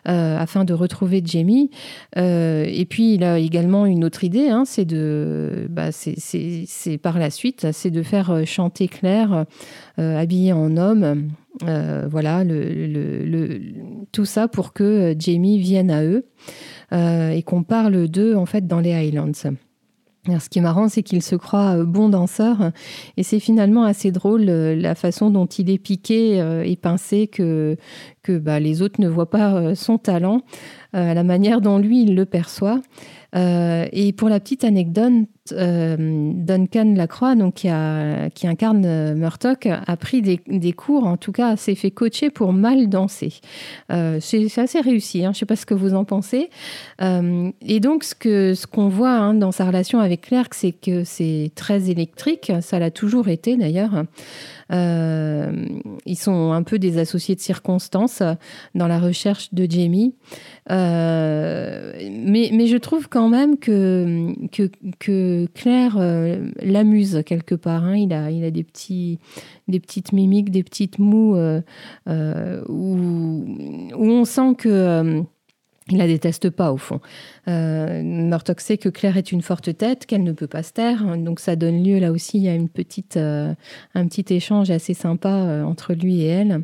afin 0.05 0.63
de 0.63 0.73
retrouver 0.73 1.21
Jamie. 1.25 1.69
et 2.15 2.87
puis, 2.89 3.15
il 3.15 3.23
a 3.23 3.39
également 3.39 3.85
une 3.85 4.05
autre 4.05 4.23
idée, 4.23 4.49
hein, 4.49 4.63
c'est 4.65 4.85
de, 4.85 5.67
bah, 5.69 5.91
c'est 5.91 6.97
par 7.01 7.19
la 7.19 7.29
suite, 7.29 7.67
c'est 7.71 7.91
de 7.91 8.03
faire 8.03 8.45
chanter 8.45 8.87
Claire 8.87 9.45
habillée 9.97 10.53
en 10.53 10.77
homme 10.77 11.29
euh, 11.61 12.07
voilà, 12.09 12.43
tout 14.11 14.25
ça 14.25 14.47
pour 14.47 14.73
que 14.73 15.15
Jamie 15.17 15.59
vienne 15.59 15.91
à 15.91 16.03
eux 16.03 16.25
euh, 16.91 17.29
et 17.29 17.43
qu'on 17.43 17.63
parle 17.63 18.07
d'eux 18.07 18.35
en 18.35 18.45
fait 18.45 18.65
dans 18.65 18.79
les 18.79 18.93
Highlands. 18.93 19.31
ce 19.33 20.49
qui 20.49 20.59
est 20.59 20.63
marrant, 20.63 20.89
c'est 20.89 21.03
qu'il 21.03 21.21
se 21.21 21.35
croit 21.35 21.83
bon 21.83 22.09
danseur 22.09 22.71
et 23.17 23.23
c'est 23.23 23.39
finalement 23.39 23.83
assez 23.83 24.11
drôle 24.11 24.49
euh, 24.49 24.75
la 24.75 24.95
façon 24.95 25.29
dont 25.29 25.45
il 25.45 25.69
est 25.69 25.77
piqué 25.77 26.37
et 26.65 26.75
pincé 26.75 27.27
que, 27.27 27.77
que 28.23 28.37
bah, 28.37 28.59
les 28.59 28.81
autres 28.81 28.99
ne 28.99 29.07
voient 29.07 29.29
pas 29.29 29.75
son 29.75 29.99
talent, 29.99 30.41
la 30.93 31.23
manière 31.23 31.61
dont 31.61 31.77
lui 31.77 32.03
il 32.03 32.15
le 32.15 32.25
perçoit. 32.25 32.81
Euh, 33.35 33.87
et 33.91 34.13
pour 34.13 34.29
la 34.29 34.39
petite 34.39 34.63
anecdote, 34.63 35.11
euh, 35.13 35.25
Duncan 35.51 36.93
Lacroix, 36.95 37.35
donc 37.35 37.55
qui, 37.55 37.67
incarne 37.67 38.85
euh, 38.85 39.13
Murtock, 39.13 39.65
a 39.65 39.97
pris 39.97 40.21
des, 40.21 40.73
cours, 40.73 41.05
en 41.05 41.17
tout 41.17 41.33
cas 41.33 41.57
s'est 41.57 41.75
fait 41.75 41.91
coacher 41.91 42.29
pour 42.29 42.53
mal 42.53 42.87
danser. 42.87 43.41
c'est 43.89 44.57
assez 44.57 44.79
réussi, 44.79 45.25
hein, 45.25 45.31
je 45.33 45.37
ne 45.37 45.39
sais 45.39 45.45
pas 45.45 45.57
ce 45.57 45.65
que 45.65 45.73
vous 45.73 45.95
en 45.95 46.05
pensez. 46.05 46.49
et 47.01 47.79
donc 47.81 48.05
ce 48.05 48.15
qu'on 48.65 48.89
ce 48.89 48.95
voit 48.95 49.11
hein, 49.11 49.33
dans 49.33 49.51
sa 49.51 49.65
relation 49.65 49.99
avec 49.99 50.21
Claire, 50.21 50.47
c'est 50.51 50.71
que 50.71 51.03
c'est 51.03 51.51
très 51.55 51.89
électrique, 51.89 52.51
ça 52.61 52.79
l'a 52.79 52.91
toujours 52.91 53.27
été 53.27 53.57
d'ailleurs. 53.57 54.05
ils 54.71 56.17
sont 56.17 56.51
un 56.53 56.63
peu 56.63 56.79
des 56.79 56.97
associés 56.99 57.35
de 57.35 57.41
circonstances 57.41 58.23
dans 58.75 58.87
la 58.87 58.99
recherche 58.99 59.53
de 59.53 59.69
Jamie. 59.69 60.15
mais, 60.69 62.49
mais 62.53 62.67
je 62.67 62.77
trouve 62.77 63.09
quand 63.09 63.27
même 63.27 63.57
que, 63.57 64.33
que, 64.51 64.69
Claire 65.53 65.97
euh, 65.97 66.49
l'amuse 66.61 67.23
quelque 67.25 67.55
part. 67.55 67.83
Hein. 67.83 67.97
Il, 67.97 68.13
a, 68.13 68.31
il 68.31 68.43
a 68.43 68.51
des, 68.51 68.63
petits, 68.63 69.19
des 69.67 69.79
petites 69.79 70.13
mimiques, 70.13 70.51
des 70.51 70.63
petites 70.63 70.99
mous 70.99 71.35
euh, 71.35 71.61
euh, 72.07 72.63
où, 72.67 72.95
où, 73.95 74.05
on 74.05 74.25
sent 74.25 74.55
que. 74.57 75.23
il 75.89 75.97
la 75.97 76.07
déteste 76.07 76.49
pas 76.49 76.71
au 76.71 76.77
fond. 76.77 76.99
Euh, 77.47 78.37
sait 78.57 78.77
que 78.77 78.89
Claire 78.89 79.17
est 79.17 79.31
une 79.31 79.41
forte 79.41 79.77
tête, 79.77 80.05
qu'elle 80.05 80.23
ne 80.23 80.31
peut 80.31 80.47
pas 80.47 80.63
se 80.63 80.73
taire, 80.73 81.17
donc 81.17 81.39
ça 81.39 81.55
donne 81.55 81.83
lieu 81.83 81.99
là 81.99 82.11
aussi 82.11 82.47
à 82.47 82.55
une 82.55 82.69
petite, 82.69 83.17
un 83.17 83.55
petit 84.07 84.33
échange 84.33 84.71
assez 84.71 84.93
sympa 84.93 85.63
entre 85.65 85.93
lui 85.93 86.21
et 86.21 86.27
elle. 86.27 86.63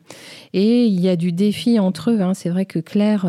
Et 0.53 0.85
il 0.85 0.99
y 0.99 1.09
a 1.09 1.15
du 1.15 1.31
défi 1.31 1.79
entre 1.79 2.11
eux. 2.11 2.21
Hein. 2.21 2.33
C'est 2.33 2.49
vrai 2.49 2.65
que 2.65 2.79
Claire 2.79 3.25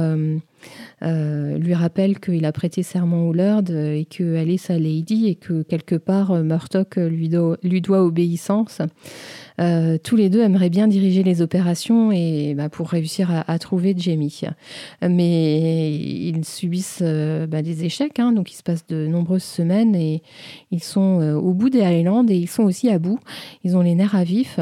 lui 1.02 1.74
rappelle 1.74 2.20
qu'il 2.20 2.44
a 2.44 2.52
prêté 2.52 2.82
serment 2.82 3.28
au 3.28 3.32
Lord 3.32 3.70
et 3.70 4.04
qu'elle 4.04 4.50
est 4.50 4.58
sa 4.58 4.78
lady 4.78 5.28
et 5.28 5.34
que 5.34 5.62
quelque 5.62 5.94
part 5.94 6.30
euh, 6.30 6.42
Murtock 6.42 6.96
lui, 6.96 7.30
lui 7.62 7.80
doit 7.80 8.02
obéissance. 8.02 8.80
Euh, 9.60 9.98
tous 10.02 10.16
les 10.16 10.30
deux 10.30 10.40
aimeraient 10.40 10.70
bien 10.70 10.88
diriger 10.88 11.22
les 11.22 11.42
opérations 11.42 12.12
et 12.12 12.54
bah, 12.54 12.68
pour 12.68 12.88
réussir 12.88 13.30
à, 13.46 13.58
trouver 13.58 13.94
Jamie. 13.96 14.40
Mais 15.02 15.92
ils 15.92 16.44
subissent 16.44 17.02
bah, 17.02 17.62
des 17.62 17.84
échecs, 17.84 18.18
hein, 18.18 18.32
donc 18.32 18.52
il 18.52 18.56
se 18.56 18.62
passe 18.62 18.86
de 18.86 19.06
nombreuses 19.06 19.42
semaines 19.42 19.94
et 19.94 20.22
ils 20.70 20.82
sont 20.82 21.20
au 21.42 21.52
bout 21.52 21.68
des 21.68 21.82
Highlands 21.82 22.26
et 22.28 22.36
ils 22.36 22.48
sont 22.48 22.62
aussi 22.62 22.88
à 22.88 22.98
bout. 22.98 23.18
Ils 23.64 23.76
ont 23.76 23.82
les 23.82 23.94
nerfs 23.94 24.14
à 24.14 24.24
vif. 24.24 24.58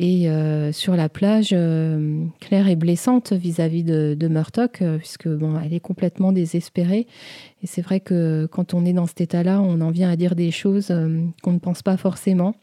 Et 0.00 0.30
euh, 0.30 0.70
sur 0.70 0.94
la 0.94 1.08
plage, 1.08 1.50
euh, 1.52 2.24
Claire 2.38 2.68
est 2.68 2.76
blessante 2.76 3.32
vis-à-vis 3.32 3.82
de, 3.82 4.16
de 4.16 4.28
Murtock, 4.28 4.80
euh, 4.80 4.96
puisque 4.96 5.26
bon, 5.26 5.58
elle 5.58 5.74
est 5.74 5.80
complètement 5.80 6.30
désespérée. 6.30 7.08
Et 7.64 7.66
c'est 7.66 7.82
vrai 7.82 7.98
que 7.98 8.46
quand 8.46 8.74
on 8.74 8.84
est 8.84 8.92
dans 8.92 9.06
cet 9.06 9.20
état-là, 9.20 9.60
on 9.60 9.80
en 9.80 9.90
vient 9.90 10.08
à 10.08 10.14
dire 10.14 10.36
des 10.36 10.52
choses 10.52 10.94
qu'on 11.42 11.52
ne 11.52 11.58
pense 11.58 11.82
pas 11.82 11.96
forcément. 11.96 12.54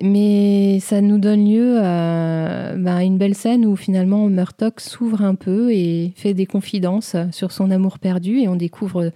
Mais 0.00 0.78
ça 0.78 1.00
nous 1.00 1.18
donne 1.18 1.50
lieu 1.50 1.78
à, 1.82 2.76
bah, 2.76 3.02
une 3.02 3.16
belle 3.16 3.34
scène 3.34 3.64
où 3.64 3.74
finalement 3.74 4.28
Murtock 4.28 4.80
s'ouvre 4.80 5.22
un 5.22 5.34
peu 5.34 5.72
et 5.72 6.12
fait 6.16 6.34
des 6.34 6.46
confidences 6.46 7.16
sur 7.32 7.50
son 7.50 7.70
amour 7.70 7.98
perdu. 7.98 8.40
Et 8.40 8.48
on 8.48 8.56
découvre 8.56 9.10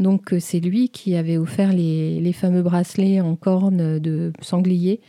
donc 0.00 0.24
que 0.24 0.40
c'est 0.40 0.60
lui 0.60 0.88
qui 0.88 1.14
avait 1.14 1.38
offert 1.38 1.72
les, 1.72 2.20
les 2.20 2.32
fameux 2.32 2.62
bracelets 2.62 3.20
en 3.20 3.36
corne 3.36 4.00
de 4.00 4.32
sanglier 4.42 5.00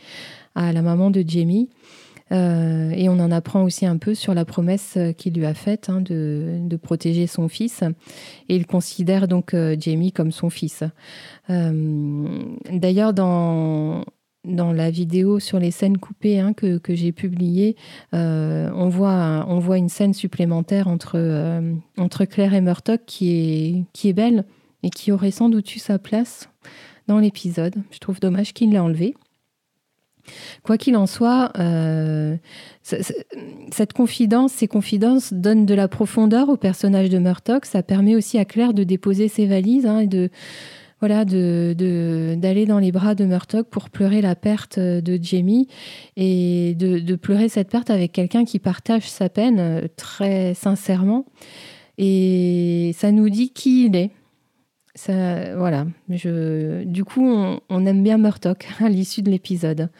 à 0.58 0.72
la 0.72 0.82
maman 0.82 1.10
de 1.10 1.24
Jamie. 1.26 1.70
Euh, 2.30 2.90
et 2.90 3.08
on 3.08 3.18
en 3.20 3.30
apprend 3.30 3.62
aussi 3.62 3.86
un 3.86 3.96
peu 3.96 4.14
sur 4.14 4.34
la 4.34 4.44
promesse 4.44 4.98
qu'il 5.16 5.32
lui 5.34 5.46
a 5.46 5.54
faite 5.54 5.88
hein, 5.88 6.02
de, 6.02 6.76
protéger 6.82 7.26
son 7.26 7.48
fils. 7.48 7.82
Et 8.48 8.56
il 8.56 8.66
considère 8.66 9.28
donc 9.28 9.54
euh, 9.54 9.76
Jamie 9.78 10.12
comme 10.12 10.32
son 10.32 10.50
fils. 10.50 10.82
Euh, 11.48 12.28
d'ailleurs, 12.70 13.14
dans, 13.14 14.04
dans 14.44 14.72
la 14.72 14.90
vidéo 14.90 15.38
sur 15.38 15.58
les 15.58 15.70
scènes 15.70 15.96
coupées 15.96 16.40
hein, 16.40 16.52
que, 16.52 16.80
j'ai 16.88 17.12
publiée, 17.12 17.76
on, 18.12 18.88
voit, 18.90 19.46
on 19.48 19.60
voit 19.60 19.78
une 19.78 19.88
scène 19.88 20.12
supplémentaire 20.12 20.88
entre, 20.88 21.62
entre 21.96 22.24
Claire 22.24 22.52
et 22.52 22.60
Murtock 22.60 23.00
qui 23.06 23.30
est, 23.30 23.84
qui 23.92 24.08
est 24.08 24.12
belle 24.12 24.44
et 24.82 24.90
qui 24.90 25.12
aurait 25.12 25.30
sans 25.30 25.48
doute 25.48 25.74
eu 25.74 25.78
sa 25.78 25.98
place 25.98 26.50
dans 27.06 27.18
l'épisode. 27.18 27.74
Je 27.90 27.98
trouve 27.98 28.20
dommage 28.20 28.52
qu'il 28.52 28.70
l'ait 28.72 28.78
enlevée. 28.78 29.14
Quoi 30.62 30.78
qu'il 30.78 30.96
en 30.96 31.06
soit, 31.06 31.52
euh, 31.58 32.36
cette 32.82 33.92
confidence, 33.92 34.52
ces 34.52 34.68
confidences 34.68 35.32
donnent 35.32 35.66
de 35.66 35.74
la 35.74 35.88
profondeur 35.88 36.48
au 36.48 36.56
personnage 36.56 37.10
de 37.10 37.18
Murtock. 37.18 37.64
Ça 37.64 37.82
permet 37.82 38.14
aussi 38.14 38.38
à 38.38 38.44
Claire 38.44 38.74
de 38.74 38.84
déposer 38.84 39.28
ses 39.28 39.46
valises 39.46 39.86
hein, 39.86 40.00
et 40.00 40.06
de 40.06 40.30
voilà 41.00 41.24
d'aller 41.24 42.66
dans 42.66 42.80
les 42.80 42.90
bras 42.90 43.14
de 43.14 43.24
Murtock 43.24 43.68
pour 43.68 43.88
pleurer 43.88 44.20
la 44.20 44.34
perte 44.34 44.80
de 44.80 45.18
Jamie 45.22 45.68
et 46.16 46.74
de, 46.76 46.98
de 46.98 47.14
pleurer 47.14 47.48
cette 47.48 47.68
perte 47.68 47.90
avec 47.90 48.12
quelqu'un 48.12 48.44
qui 48.44 48.58
partage 48.58 49.08
sa 49.08 49.28
peine 49.28 49.60
euh, 49.60 49.86
très 49.96 50.54
sincèrement. 50.54 51.24
Et 51.98 52.92
ça 52.96 53.12
nous 53.12 53.28
dit 53.28 53.50
qui 53.50 53.86
il 53.86 53.96
est 53.96 54.10
voilà. 55.06 55.86
Je, 56.08 56.84
du 56.84 57.04
coup, 57.04 57.24
on, 57.68 57.86
aime 57.86 58.02
bien 58.02 58.18
Murtock 58.18 58.66
à 58.80 58.88
l'issue 58.88 59.22
de 59.22 59.30
l'épisode. 59.30 59.90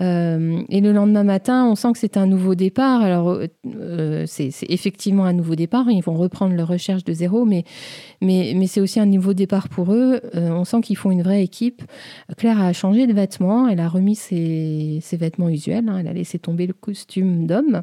et 0.00 0.80
le 0.80 0.92
lendemain 0.92 1.22
matin, 1.22 1.66
on 1.66 1.76
sent 1.76 1.92
que 1.92 1.98
c'est 1.98 2.16
un 2.16 2.26
nouveau 2.26 2.54
départ. 2.54 3.02
Alors, 3.02 3.38
c'est 4.26 4.50
effectivement 4.68 5.24
un 5.24 5.32
nouveau 5.32 5.54
départ. 5.54 5.88
Ils 5.90 6.02
vont 6.02 6.14
reprendre 6.14 6.54
leur 6.54 6.68
recherche 6.68 7.04
de 7.04 7.12
zéro, 7.12 7.44
mais, 7.44 7.64
mais, 8.20 8.54
mais 8.56 8.66
c'est 8.66 8.80
aussi 8.80 8.98
un 8.98 9.06
nouveau 9.06 9.32
départ 9.32 9.68
pour 9.68 9.92
eux. 9.92 10.20
on 10.34 10.64
sent 10.64 10.80
qu'ils 10.80 10.96
font 10.96 11.10
une 11.10 11.22
vraie 11.22 11.42
équipe. 11.42 11.82
Claire 12.36 12.60
a 12.60 12.72
changé 12.72 13.06
de 13.06 13.12
vêtements. 13.12 13.68
Elle 13.68 13.80
a 13.80 13.88
remis 13.88 14.16
ses, 14.16 14.98
ses 15.02 15.16
vêtements 15.16 15.48
usuels. 15.48 15.88
Hein. 15.88 15.98
Elle 16.00 16.08
a 16.08 16.12
laissé 16.12 16.38
tomber 16.38 16.66
le 16.66 16.74
costume 16.74 17.46
d'homme. 17.46 17.82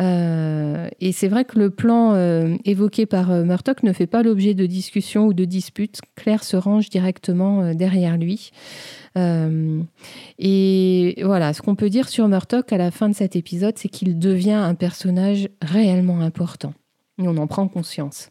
Euh, 0.00 0.88
et 1.00 1.12
c'est 1.12 1.28
vrai 1.28 1.44
que 1.44 1.58
le 1.58 1.70
plan 1.70 2.14
euh, 2.14 2.56
évoqué 2.64 3.06
par 3.06 3.30
euh, 3.30 3.44
ne 3.82 3.92
fait 3.92 4.06
pas 4.06 4.22
l'objet 4.22 4.54
de 4.54 4.66
discussions 4.66 5.26
ou 5.26 5.34
de 5.34 5.44
disputes. 5.44 6.00
Claire 6.16 6.44
se 6.44 6.56
range 6.56 6.88
directement 6.88 7.74
derrière 7.74 8.16
lui. 8.16 8.50
et 9.16 11.14
voilà, 11.22 11.52
ce 11.52 11.62
qu'on 11.62 11.74
peut 11.74 11.90
dire 11.90 12.08
sur 12.08 12.28
Murtock 12.28 12.72
à 12.72 12.78
la 12.78 12.90
fin 12.90 13.08
de 13.08 13.14
cet 13.14 13.36
épisode, 13.36 13.76
c'est 13.76 13.88
qu'il 13.88 14.18
devient 14.18 14.52
un 14.52 14.74
personnage 14.74 15.48
réellement 15.62 16.20
important. 16.20 16.72
Et 17.18 17.28
on 17.28 17.36
en 17.36 17.46
prend 17.46 17.68
conscience. 17.68 18.30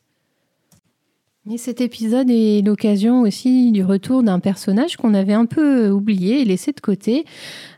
Et 1.52 1.58
cet 1.58 1.82
épisode 1.82 2.30
est 2.30 2.62
l'occasion 2.64 3.22
aussi 3.22 3.72
du 3.72 3.84
retour 3.84 4.22
d'un 4.22 4.40
personnage 4.40 4.98
qu'on 4.98 5.16
avait 5.16 5.34
un 5.34 5.48
peu 5.48 5.90
oublié 5.90 6.42
et 6.42 6.46
laissé 6.46 6.74
de 6.74 6.80
côté. 6.80 7.26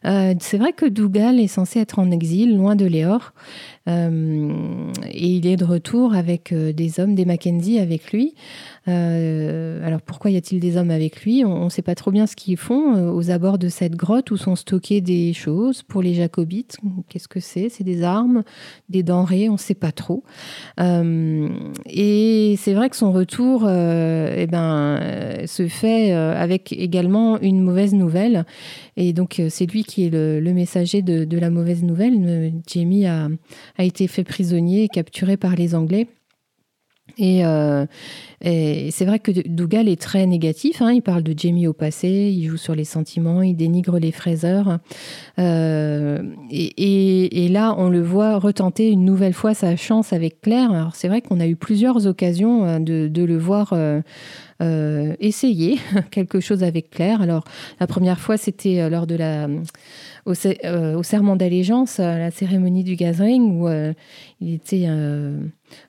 c'est 0.03 0.57
vrai 0.57 0.73
que 0.73 0.86
Dougal 0.86 1.39
est 1.39 1.47
censé 1.47 1.79
être 1.79 1.97
en 1.99 2.12
exil, 2.12 2.57
loin 2.57 2.75
de 2.75 2.86
Léor. 2.86 3.31
Euh, 3.88 4.91
et 5.12 5.28
il 5.28 5.48
est 5.48 5.58
de 5.58 5.65
retour 5.65 6.13
avec 6.13 6.52
euh, 6.52 6.72
des 6.72 7.00
hommes, 7.00 7.15
des 7.15 7.26
Mackenzie 7.26 7.80
avec 7.80 8.12
lui. 8.12 8.36
Euh, 8.88 9.86
alors 9.86 10.02
pourquoi 10.02 10.30
y 10.32 10.38
a-t-il 10.38 10.60
des 10.60 10.78
hommes 10.78 10.91
avec 10.91 11.24
lui? 11.24 11.44
On 11.46 11.65
ne 11.65 11.70
sait 11.70 11.82
pas 11.82 11.96
trop 11.96 12.12
bien 12.12 12.28
ce 12.28 12.36
qu'ils 12.36 12.58
font 12.58 13.12
aux 13.12 13.32
abords 13.32 13.58
de 13.58 13.70
cette 13.70 13.96
grotte 13.96 14.32
où 14.32 14.38
sont 14.38 14.56
stockées 14.56 15.02
des 15.02 15.34
choses 15.34 15.84
pour 15.84 16.02
les 16.02 16.13
jacobites. 16.13 16.78
Qu'est-ce 17.10 17.28
que 17.28 17.39
c'est? 17.39 17.70
C'est 17.70 17.84
des 17.84 18.04
armes, 18.04 18.44
des 18.89 19.04
denrées, 19.04 19.50
on 19.50 19.54
ne 19.54 19.58
sait 19.58 19.76
pas 19.76 19.91
trop. 19.91 20.24
et 20.80 22.56
c'est 22.58 22.74
vrai 22.74 22.89
que 22.89 22.96
son 22.96 23.12
retour 23.12 23.70
eh 23.70 24.48
ben, 24.48 25.00
se 25.46 25.67
fait 25.67 26.12
avec 26.12 26.74
également 26.74 27.39
une 27.39 27.62
mauvaise 27.62 27.94
nouvelle. 27.94 28.46
Et 28.98 29.13
donc 29.13 29.41
c'est 29.50 29.65
lui 29.65 29.84
qui 29.84 30.06
est 30.06 30.10
le, 30.10 30.54
messager 30.54 31.02
de, 31.02 31.38
la 31.38 31.50
mauvaise 31.50 31.84
nouvelle. 31.84 32.54
Jamie 32.67 33.06
a 33.06 33.30
été 33.84 34.08
fait 34.08 34.24
prisonnier 34.24 34.84
et 34.84 34.88
capturé 34.88 35.38
par 35.38 35.56
les 35.56 35.76
Anglais. 35.76 36.08
Euh, 37.20 37.86
et, 38.41 38.89
c'est 38.91 39.06
vrai 39.06 39.20
que 39.20 39.32
Dougal 39.48 39.88
est 39.88 40.02
très 40.02 40.26
négatif. 40.26 40.82
Hein. 40.82 40.94
Il 40.94 41.02
parle 41.02 41.24
de 41.24 41.38
Jamie 41.38 41.67
au 41.67 41.74
passé, 41.74 42.10
il 42.10 42.48
joue 42.48 42.58
sur 42.58 42.76
les 42.76 42.86
sentiments, 42.86 43.41
il 43.41 43.56
dénigre 43.56 44.00
les 44.00 44.12
fraiseurs. 44.12 44.80
Euh, 45.39 46.22
et, 46.50 47.48
là, 47.50 47.76
on 47.78 47.89
le 47.89 48.02
voit 48.02 48.39
retenter 48.39 48.89
une 48.89 49.06
nouvelle 49.06 49.34
fois 49.34 49.54
sa 49.54 49.76
chance 49.76 50.13
avec 50.13 50.41
Claire. 50.41 50.72
Alors 50.72 50.96
c'est 50.96 51.08
vrai 51.08 51.22
qu'on 51.22 51.39
a 51.39 51.48
eu 51.48 51.56
plusieurs 51.56 52.08
occasions 52.08 52.65
euh, 52.65 52.80
de, 52.80 53.24
le 53.24 53.38
voir. 53.38 53.74
Essayer 55.19 55.80
quelque 56.12 56.39
chose 56.39 56.63
avec 56.63 56.89
Claire. 56.89 57.21
Alors, 57.21 57.43
la 57.80 57.88
première 57.88 58.19
fois, 58.19 58.38
c'était 58.38 58.89
lors 58.89 59.08
de 59.08 59.15
la, 59.15 59.47
au, 60.26 60.34
serment 61.04 61.36
d'allégeance, 61.36 62.00
à 62.00 62.17
la 62.17 62.32
cérémonie 62.32 62.84
du 62.84 62.95
gathering, 62.95 63.60
où 63.60 63.69
il 64.39 64.54
était 64.54 64.88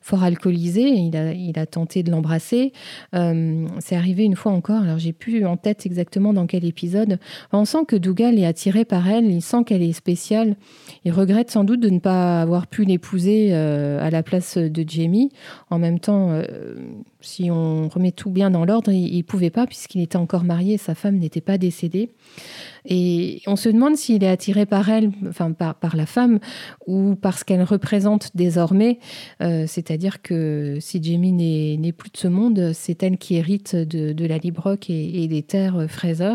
fort 0.01 0.23
alcoolisé. 0.23 0.83
Il 0.83 1.17
a, 1.17 1.33
il 1.33 1.59
a 1.59 1.67
tenté 1.67 2.03
de 2.03 2.11
l'embrasser. 2.11 2.73
Euh, 3.15 3.67
c'est 3.81 3.97
arrivé 3.97 4.25
une 4.25 4.37
fois 4.37 4.53
encore. 4.53 4.83
Alors, 4.83 4.99
j'ai 4.99 5.13
plus 5.13 5.45
en 5.45 5.57
tête 5.57 5.87
exactement 5.87 6.33
dans 6.33 6.47
quel 6.47 6.65
épisode. 6.65 7.19
On 7.53 7.65
sent 7.65 7.85
que 7.89 7.97
Dougal 7.97 8.39
est 8.39 8.47
attiré 8.47 8.85
par 8.85 9.09
elle. 9.09 9.31
Il 9.31 9.43
sent 9.43 9.65
qu'elle 9.67 9.83
est 9.83 9.93
spéciale. 9.93 10.57
Il 11.05 11.13
regrette 11.13 11.51
sans 11.51 11.65
doute 11.65 11.81
de 11.81 11.91
ne 11.91 11.99
pas 11.99 12.41
avoir 12.41 12.67
pu 12.67 12.85
l'épouser 12.85 13.49
euh, 13.53 14.05
à 14.05 14.11
la 14.11 14.23
place 14.23 14.59
de 14.59 14.85
Jamie. 14.89 15.31
En 15.71 15.79
même 15.79 15.99
temps, 15.99 16.31
euh, 16.31 16.45
si 17.23 17.51
on 17.51 17.89
remet 17.89 18.13
tout 18.13 18.31
bien 18.31 18.51
dans 18.51 18.65
l'ordre, 18.65 18.91
il 18.93 19.17
ne 19.17 19.23
pouvait 19.23 19.51
pas 19.51 19.67
puisqu'il 19.67 20.03
était 20.03 20.17
encore 20.17 20.45
marié. 20.45 20.79
Sa 20.79 20.95
femme 20.95 21.17
n'était 21.17 21.41
pas 21.41 21.59
décédée. 21.59 22.11
Et 22.85 23.43
on 23.47 23.57
se 23.57 23.69
demande 23.69 23.97
s'il 23.97 24.25
est 24.25 24.29
attiré 24.29 24.67
par 24.67 24.89
elle, 24.89 25.13
enfin 25.29 25.53
par, 25.53 25.97
la 25.97 26.07
femme, 26.07 26.41
ou 26.87 27.15
parce 27.15 27.45
qu'elle 27.45 27.63
représente 27.63 28.31
désormais. 28.35 28.99
Euh, 29.41 29.65
c'est-à-dire 29.67 30.23
que 30.23 30.79
si 30.81 31.03
Jamie 31.03 31.33
n'est 31.33 31.93
plus 31.93 32.11
de 32.11 32.17
ce 32.17 32.29
monde, 32.29 32.73
c'est 32.75 33.03
elle 33.03 33.19
qui 33.19 33.37
hérite 33.37 33.77
de, 33.77 34.27
la 34.27 34.39
Librock 34.39 34.91
et, 34.91 35.27
des 35.29 35.43
terres 35.43 35.87
Fraser. 35.89 36.35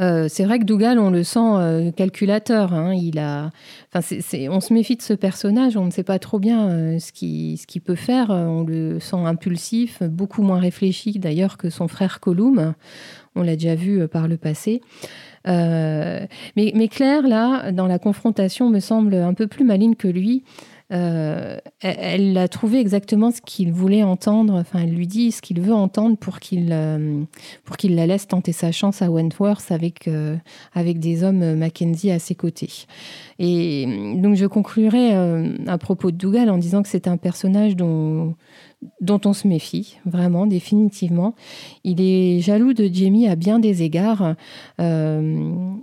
Euh, 0.00 0.26
c'est 0.28 0.44
vrai 0.44 0.58
que 0.58 0.64
Dougal, 0.64 0.98
on 0.98 1.10
le 1.10 1.22
sent 1.22 1.38
euh, 1.40 1.90
calculateur. 1.90 2.72
Hein. 2.72 2.94
il 2.94 3.18
a, 3.18 3.50
enfin, 3.92 4.16
on 4.50 4.60
se 4.60 4.72
méfie 4.72 4.96
de 4.96 5.02
ce 5.02 5.14
personnage. 5.14 5.76
On 5.76 5.84
ne 5.84 5.90
sait 5.90 6.02
pas 6.02 6.18
trop 6.18 6.38
bien 6.38 6.98
ce 6.98 7.12
qu'il 7.12 7.58
ce 7.58 7.78
peut 7.78 7.94
faire. 7.94 8.30
On 8.30 8.64
le 8.64 9.00
sent 9.00 9.16
impulsif, 9.16 10.02
beaucoup 10.02 10.42
moins 10.42 10.58
réfléchi 10.58 11.18
d'ailleurs 11.18 11.56
que 11.56 11.70
son 11.70 11.88
frère 11.88 12.20
Colum. 12.20 12.74
On 13.34 13.42
l'a 13.42 13.56
déjà 13.56 13.74
vu 13.74 14.00
euh, 14.00 14.08
par 14.08 14.28
le 14.28 14.36
passé. 14.36 14.82
Euh, 15.48 16.26
mais, 16.56 16.88
Claire, 16.88 17.26
là, 17.26 17.72
dans 17.72 17.86
la 17.86 17.98
confrontation, 17.98 18.68
me 18.68 18.80
semble 18.80 19.14
un 19.14 19.34
peu 19.34 19.46
plus 19.46 19.64
maligne 19.64 19.94
que 19.94 20.08
lui. 20.08 20.44
Euh, 20.92 21.58
elle 21.80 22.36
a 22.36 22.48
trouvé 22.48 22.78
exactement 22.78 23.30
ce 23.30 23.40
qu'il 23.40 23.72
voulait 23.72 24.02
entendre. 24.02 24.54
Enfin, 24.54 24.80
elle 24.82 24.94
lui 24.94 25.06
dit 25.06 25.32
ce 25.32 25.40
qu'il 25.40 25.60
veut 25.60 25.74
entendre 25.74 26.16
pour 26.16 26.38
qu'il 26.38 26.76
pour 27.64 27.76
qu'il 27.76 27.94
la 27.94 28.06
laisse 28.06 28.28
tenter 28.28 28.52
sa 28.52 28.72
chance 28.72 29.02
à 29.02 29.10
Wentworth 29.10 29.72
avec 29.72 30.08
avec 30.74 31.00
des 31.00 31.24
hommes 31.24 31.54
Mackenzie 31.54 32.10
à 32.10 32.18
ses 32.18 32.34
côtés. 32.34 32.86
Et 33.38 34.16
donc, 34.16 34.36
je 34.36 34.46
conclurai 34.46 35.14
à 35.66 35.78
propos 35.78 36.10
de 36.10 36.16
Dougal 36.16 36.50
en 36.50 36.58
disant 36.58 36.82
que 36.82 36.88
c'est 36.88 37.08
un 37.08 37.16
personnage 37.16 37.76
dont 37.76 39.20
on 39.24 39.32
se 39.32 39.46
méfie, 39.46 39.98
vraiment, 40.06 40.46
définitivement. 40.46 41.34
Il 41.84 42.00
est 42.00 42.40
jaloux 42.40 42.72
de 42.72 42.88
Jamie 42.92 43.28
à 43.28 43.36
bien 43.36 43.58
des 43.58 43.82
égards. 43.82 44.34
Euh, 44.80 45.74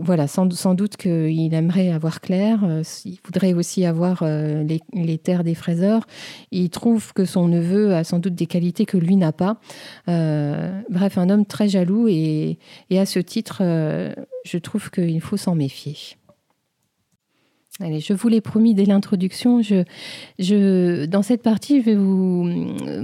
voilà, 0.00 0.26
sans, 0.26 0.74
doute 0.74 0.96
qu'il 0.96 1.54
aimerait 1.54 1.90
avoir 1.90 2.20
Claire. 2.20 2.64
Euh, 2.64 2.82
il 3.04 3.18
voudrait 3.24 3.52
aussi 3.54 3.84
avoir 3.84 4.22
euh, 4.22 4.64
les, 4.92 5.18
terres 5.18 5.44
des 5.44 5.54
fraiseurs. 5.54 6.06
Il 6.50 6.70
trouve 6.70 7.12
que 7.12 7.24
son 7.24 7.48
neveu 7.48 7.94
a 7.94 8.04
sans 8.04 8.18
doute 8.18 8.34
des 8.34 8.46
qualités 8.46 8.86
que 8.86 8.98
lui 8.98 9.16
n'a 9.16 9.32
pas. 9.32 9.58
bref, 10.06 11.18
un 11.18 11.30
homme 11.30 11.46
très 11.46 11.68
jaloux 11.68 12.08
et 12.08 12.58
à 12.90 13.06
ce 13.06 13.18
titre, 13.18 13.62
je 14.44 14.58
trouve 14.58 14.90
qu'il 14.90 15.20
faut 15.20 15.36
s'en 15.36 15.54
méfier. 15.54 15.96
Allez, 17.84 17.98
je 17.98 18.12
vous 18.12 18.28
l'ai 18.28 18.40
promis 18.40 18.74
dès 18.74 18.84
l'introduction. 18.84 19.60
Je, 19.60 19.82
je, 20.38 21.04
dans 21.06 21.22
cette 21.22 21.42
partie, 21.42 21.80
je 21.80 21.86
vais 21.86 21.94
vous 21.96 22.48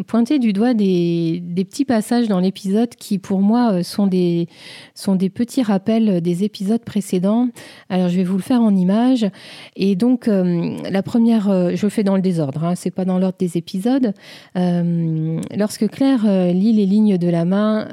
pointer 0.07 0.38
du 0.38 0.53
doigt 0.53 0.73
des, 0.73 1.43
des 1.43 1.64
petits 1.64 1.85
passages 1.85 2.29
dans 2.29 2.38
l'épisode 2.38 2.91
qui, 2.91 3.19
pour 3.19 3.41
moi, 3.41 3.73
euh, 3.73 3.83
sont 3.83 4.07
des, 4.07 4.47
sont 4.95 5.17
des 5.17 5.31
petits 5.31 5.62
rappels 5.62 6.21
des 6.21 6.45
épisodes 6.45 6.83
précédents. 6.85 7.49
Alors, 7.88 8.09
je 8.09 8.17
vais 8.17 8.25
vous 8.25 8.37
le 8.37 8.43
faire 8.43 8.61
en 8.61 8.75
images. 8.77 9.27
Et 9.75 9.97
donc, 9.97 10.29
euh, 10.29 10.77
la 10.88 11.03
première, 11.03 11.51
euh, 11.51 11.73
je 11.75 11.85
le 11.85 11.91
fais 11.91 12.05
dans 12.05 12.14
le 12.14 12.23
désordre, 12.23 12.62
hein, 12.62 12.75
c'est 12.77 12.93
pas 12.93 13.05
dans 13.05 13.19
l'ordre 13.19 13.38
des 13.38 13.57
épisodes. 13.57 14.12
lorsque 14.55 15.88
Claire 15.88 16.25
lit 16.53 16.73
les 16.73 16.87
lignes 16.87 17.19
de 17.19 17.29
la 17.29 17.45
main 17.45 17.88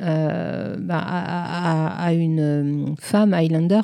bah, 0.79 0.99
à, 0.99 2.05
à, 2.05 2.13
une 2.13 2.95
femme 2.99 3.33
Highlander, 3.33 3.81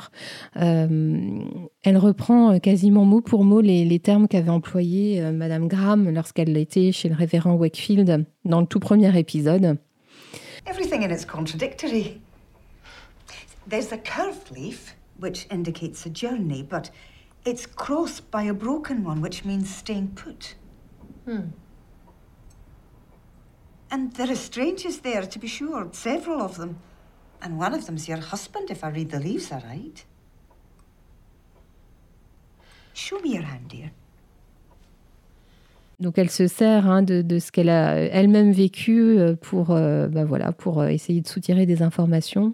elle 1.84 1.98
reprend 1.98 2.60
quasiment 2.60 2.60
quasiment 2.60 3.06
mot 3.06 3.22
pour 3.22 3.44
mot 3.44 3.62
les, 3.62 3.86
les 3.86 4.00
termes 4.00 4.28
qu'avait 4.28 4.50
employés 4.50 5.22
euh, 5.22 5.32
Madame 5.32 5.67
Graham 5.67 6.10
lorsqu'elle 6.10 6.56
était 6.58 6.91
chez 6.91 7.10
le 7.10 7.15
révérend 7.15 7.54
Wakefield 7.54 8.26
dans 8.46 8.62
le 8.62 8.67
tout 8.67 8.80
premier 8.80 9.17
épisode. 9.17 9.78
Everything 10.67 11.04
in 11.04 11.10
it's 11.10 11.26
contradictory. 11.26 12.22
There's 13.67 13.88
the 13.88 13.98
curved 13.98 14.52
leaf, 14.52 14.96
which 15.20 15.48
indicates 15.50 16.06
a 16.06 16.10
journey, 16.10 16.63
but 16.63 16.91
it's 17.46 17.65
crossed 17.65 18.30
by 18.30 18.44
a 18.44 18.54
broken 18.54 19.04
one, 19.04 19.22
which 19.22 19.44
means 19.44 19.67
staying 19.67 20.10
put. 20.15 20.56
Hmm. 21.26 21.52
And 23.89 24.13
there 24.13 24.32
are 24.32 24.36
strangers 24.36 25.00
there, 25.00 25.26
to 25.26 25.39
be 25.39 25.48
sure, 25.48 25.89
several 25.91 26.41
of 26.41 26.58
them. 26.58 26.78
And 27.41 27.58
one 27.58 27.74
of 27.74 27.88
them's 27.88 28.08
your 28.08 28.20
husband, 28.20 28.70
if 28.70 28.84
I 28.84 28.89
read 28.89 29.10
the 29.10 29.20
leaves 29.20 29.52
aright. 29.52 30.06
Show 33.02 33.20
me 33.20 33.34
your 33.34 33.44
hand, 33.44 33.68
dear. 33.68 33.90
Donc 36.00 36.20
elle 36.20 36.30
se 36.30 36.48
sert 36.48 36.88
hein, 36.88 37.02
de, 37.02 37.24
de, 37.24 37.40
ce 37.40 37.52
qu'elle 37.52 37.70
a 37.70 37.96
elle-même 37.96 38.52
vécu 38.52 39.18
euh, 39.18 39.36
pour, 39.36 39.72
euh, 39.72 40.08
bah 40.08 40.24
voilà, 40.24 40.52
pour 40.52 40.80
euh, 40.80 40.88
essayer 40.88 41.22
de 41.22 41.28
soutirer 41.28 41.66
des 41.66 41.82
informations. 41.82 42.54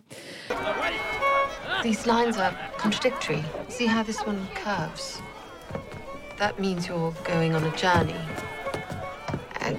These 1.83 2.05
lines 2.05 2.37
are 2.37 2.53
contradictory. 2.81 3.43
See 3.67 3.87
how 3.87 4.03
this 4.03 4.25
one 4.25 4.39
curves? 4.55 5.21
That 6.37 6.57
means 6.59 6.87
you're 6.87 7.13
going 7.25 7.53
on 7.53 7.63
a 7.65 7.75
journey. 7.75 8.15
And, 9.59 9.77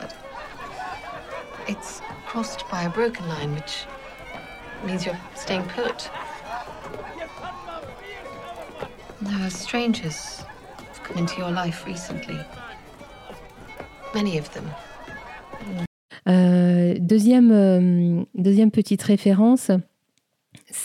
but 0.00 0.14
it's 1.68 2.00
crossed 2.26 2.64
by 2.70 2.84
a 2.84 2.90
broken 2.90 3.28
line, 3.28 3.54
which 3.54 3.84
means 4.86 5.04
you're 5.04 5.20
staying 5.34 5.64
put. 5.76 6.08
There 9.24 9.42
are 9.42 9.50
strangers 9.50 10.44
who've 10.76 11.02
come 11.02 11.18
into 11.18 11.40
your 11.40 11.50
life 11.50 11.86
recently. 11.86 12.36
Many 14.14 14.38
of 14.38 14.50
them. 14.52 14.64
Euh, 16.28 16.96
deuxième, 17.00 17.50
euh, 17.50 18.22
deuxième 18.34 18.70
petite 18.70 19.02
référence, 19.02 19.70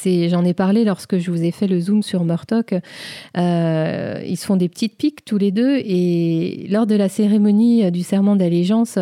j'en 0.06 0.45
ai 0.45 0.54
parlé 0.54 0.84
lorsque 0.84 1.17
je 1.17 1.32
vous 1.32 1.43
ai 1.43 1.52
fait 1.52 1.67
le 1.67 1.80
zoom 1.80 2.02
sur 2.02 2.23
Murtock. 2.23 2.75
Euh, 3.38 4.23
ils 4.25 4.38
se 4.38 4.45
font 4.45 4.56
des 4.56 4.69
petites 4.69 4.97
piques 4.97 5.25
tous 5.25 5.38
les 5.38 5.52
deux 5.52 5.78
et 5.78 6.67
lors 6.69 6.88
de 6.88 6.95
la 6.95 7.10
cérémonie 7.10 7.91
du 7.91 8.04
serment 8.04 8.36
d'allégeance, 8.36 8.97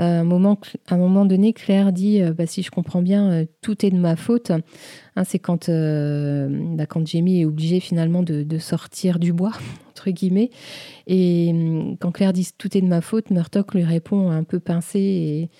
euh, 0.00 0.20
un 0.20 0.24
moment, 0.24 0.58
à 0.88 0.94
un 0.94 0.98
moment 0.98 1.24
donné, 1.26 1.52
Claire 1.52 1.92
dit 1.92 2.22
euh, 2.22 2.32
bah, 2.32 2.46
Si 2.46 2.62
je 2.62 2.70
comprends 2.70 3.02
bien, 3.02 3.30
euh, 3.30 3.44
tout 3.60 3.84
est 3.84 3.90
de 3.90 3.98
ma 3.98 4.16
faute. 4.16 4.52
Hein, 5.20 5.24
c'est 5.24 5.38
quand, 5.38 5.68
euh, 5.68 6.48
bah, 6.50 6.86
quand 6.86 7.06
Jamie 7.06 7.42
est 7.42 7.44
obligé 7.44 7.78
finalement 7.78 8.22
de, 8.22 8.42
de 8.42 8.58
sortir 8.58 9.18
du 9.18 9.34
bois, 9.34 9.52
entre 9.90 10.10
guillemets. 10.10 10.48
Et 11.06 11.50
hum, 11.52 11.98
quand 12.00 12.10
Claire 12.10 12.32
dit 12.32 12.48
Tout 12.56 12.74
est 12.74 12.80
de 12.80 12.86
ma 12.86 13.02
faute, 13.02 13.28
Murtock 13.28 13.74
lui 13.74 13.84
répond 13.84 14.30
un 14.30 14.44
peu 14.44 14.60
pincé 14.60 14.98
et 14.98 15.50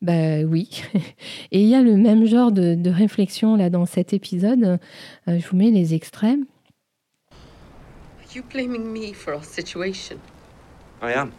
bah 0.00 0.42
oui. 0.46 0.82
Et 1.50 1.60
il 1.60 1.68
y 1.68 1.74
a 1.74 1.82
le 1.82 1.96
même 1.96 2.24
genre 2.24 2.52
de, 2.52 2.76
de 2.76 2.90
réflexion 2.90 3.56
là 3.56 3.68
dans 3.68 3.84
cet 3.84 4.12
épisode. 4.12 4.78
Euh, 5.28 5.38
je 5.38 5.46
vous 5.48 5.56
mets 5.56 5.70
les 5.70 5.92
extraits. 5.92 6.38
Are 7.32 8.36
you 8.36 8.44
blaming 8.48 8.92
me 8.92 9.12
for 9.12 9.34
our 9.34 9.44
situation? 9.44 10.18
I 11.02 11.14
am. 11.14 11.32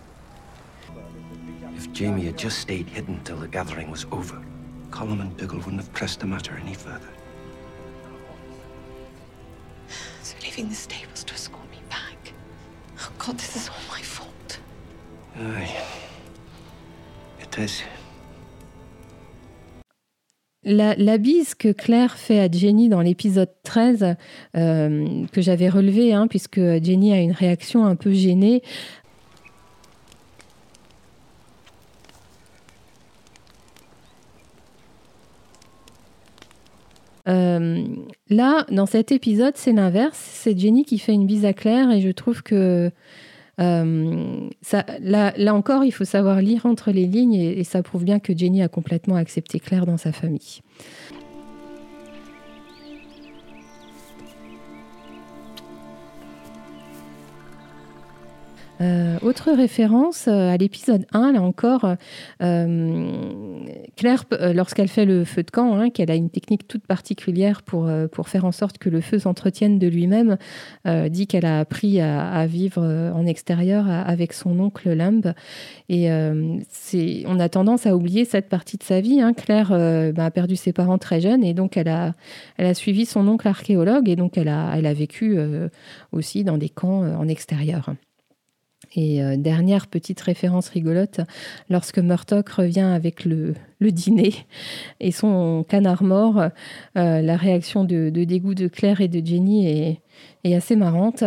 If 1.78 1.92
Jamie 1.94 2.28
had 2.28 2.38
just 2.38 2.60
stayed 2.60 2.88
hidden 2.90 3.22
till 3.24 3.38
the 3.38 3.48
gathering 3.48 3.90
was 3.90 4.06
over, 4.12 4.38
Colum 4.92 5.22
and 5.22 5.36
Pickle 5.38 5.60
wouldn't 5.60 5.82
have 5.82 5.94
pressed 5.94 6.20
the 6.20 6.28
matter 6.28 6.60
any 6.62 6.74
further. 6.74 7.08
So 10.62 10.68
leaving 10.68 10.70
the 10.70 10.76
stables 10.76 11.24
to 11.24 11.34
escort 11.34 11.70
me 11.72 11.80
back. 11.90 12.34
Oh 13.00 13.12
God, 13.18 13.38
this 13.38 13.56
is 13.56 13.70
all 13.70 13.96
my 13.96 14.02
fault. 14.02 14.60
Aye. 15.36 15.76
It 17.42 17.58
is. 17.58 17.84
La, 20.64 20.94
la 20.96 21.18
bise 21.18 21.56
que 21.56 21.72
Claire 21.72 22.16
fait 22.18 22.40
à 22.40 22.48
Jenny 22.52 22.90
dans 22.90 23.02
l'épisode 23.02 23.50
13, 23.64 24.16
euh, 24.56 25.26
que 25.32 25.42
j'avais 25.42 25.70
relevé, 25.70 26.14
hein, 26.14 26.28
puisque 26.28 26.60
Jenny 26.60 27.12
a 27.12 27.20
une 27.20 27.32
réaction 27.32 27.84
un 27.84 27.96
peu 27.96 28.12
gênée. 28.14 28.62
Euh, 37.28 37.84
là, 38.30 38.66
dans 38.72 38.86
cet 38.86 39.12
épisode, 39.12 39.54
c'est 39.56 39.72
l'inverse. 39.72 40.18
C'est 40.18 40.58
Jenny 40.58 40.86
qui 40.86 40.98
fait 40.98 41.14
une 41.14 41.26
bise 41.26 41.46
à 41.46 41.54
Claire 41.54 41.92
et 41.92 42.02
je 42.02 42.10
trouve 42.10 42.44
que 42.44 42.92
euh, 43.60 44.50
là, 45.00 45.54
encore, 45.54 45.84
il 45.84 45.92
faut 45.92 46.06
savoir 46.06 46.42
lire 46.42 46.66
entre 46.66 46.92
les 46.92 47.06
lignes 47.06 47.36
et 47.36 47.64
ça 47.64 47.84
prouve 47.84 48.04
bien 48.04 48.20
que 48.20 48.36
Jenny 48.36 48.64
a 48.64 48.68
complètement 48.68 49.16
accepté 49.16 49.60
Claire 49.60 49.86
dans 49.86 49.98
sa 49.98 50.12
famille. 50.12 50.62
Euh, 58.82 59.20
autre 59.22 59.52
référence 59.52 60.28
euh, 60.28 60.50
à 60.50 60.58
l'épisode 60.58 61.06
1, 61.14 61.34
là 61.34 61.42
encore, 61.42 61.86
euh, 62.42 63.12
Claire, 63.96 64.26
lorsqu'elle 64.56 64.88
fait 64.88 65.06
le 65.06 65.24
feu 65.24 65.44
de 65.44 65.52
camp, 65.52 65.76
hein, 65.76 65.90
qu'elle 65.92 66.10
a 66.10 66.16
une 66.16 66.32
technique 66.32 66.68
toute 66.68 66.88
particulière 66.88 67.62
pour, 67.62 67.90
pour 68.12 68.28
faire 68.28 68.46
en 68.46 68.52
sorte 68.52 68.80
que 68.80 68.90
le 68.90 69.02
feu 69.02 69.20
s'entretienne 69.20 69.78
de 69.78 69.88
lui-même, 69.88 70.38
dit 71.10 71.28
qu'elle 71.28 71.46
a 71.46 71.60
appris 71.60 72.02
à, 72.02 72.46
vivre 72.48 72.82
en 72.82 73.26
extérieur 73.26 73.88
avec 73.90 74.34
son 74.34 74.60
oncle 74.60 74.90
Limbe. 74.90 75.34
Et 75.90 76.10
c'est- 76.70 77.24
on 77.28 77.40
a 77.40 77.50
tendance 77.50 77.86
à 77.86 77.96
oublier 77.96 78.26
cette 78.26 78.50
partie 78.50 78.78
de 78.78 78.84
sa 78.84 79.02
vie. 79.02 79.22
hein. 79.22 79.34
Claire 79.34 79.70
bah, 80.14 80.26
a 80.26 80.32
perdu 80.32 80.56
ses 80.56 80.74
parents 80.74 80.98
très 80.98 81.22
jeunes 81.22 81.44
et 81.44 81.54
donc 81.54 81.78
elle 81.78 81.90
a, 81.90 82.14
elle 82.58 82.68
a 82.68 82.74
suivi 82.74 83.06
son 83.06 83.28
oncle 83.28 83.48
archéologue 83.48 84.10
et 84.10 84.16
donc 84.16 84.38
elle 84.38 84.48
a, 84.50 84.74
elle 84.76 84.86
a 84.86 84.94
vécu 84.94 85.38
aussi 86.12 86.44
dans 86.44 86.58
des 86.58 86.70
camps 86.70 87.02
en 87.02 87.28
extérieur. 87.28 87.94
Et 88.94 89.24
euh, 89.24 89.38
dernière 89.38 89.88
petite 89.88 90.20
référence 90.22 90.70
rigolote, 90.70 91.22
lorsque 91.70 92.00
Murtock 92.00 92.50
revient 92.50 92.82
avec 92.82 93.26
le, 93.26 93.54
le 93.82 93.92
dîner 93.92 94.34
et 95.00 95.12
son 95.12 95.66
canard 95.68 96.04
mort, 96.04 96.40
euh, 96.40 97.22
la 97.22 97.36
réaction 97.36 97.84
de, 97.84 98.10
dégoût 98.10 98.54
de 98.54 98.68
Claire 98.68 99.02
et 99.02 99.08
de 99.08 99.26
Jenny 99.26 99.68
est, 99.68 100.02
est 100.44 100.56
assez 100.56 100.76
marrante. 100.76 101.24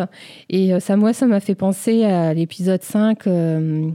Et 0.48 0.72
euh, 0.72 0.80
ça, 0.80 0.96
moi, 0.96 1.12
ça 1.12 1.26
m'a 1.26 1.40
fait 1.40 1.54
penser 1.56 2.04
à 2.04 2.32
l'épisode 2.32 2.82
5, 2.82 3.26
euh, 3.26 3.90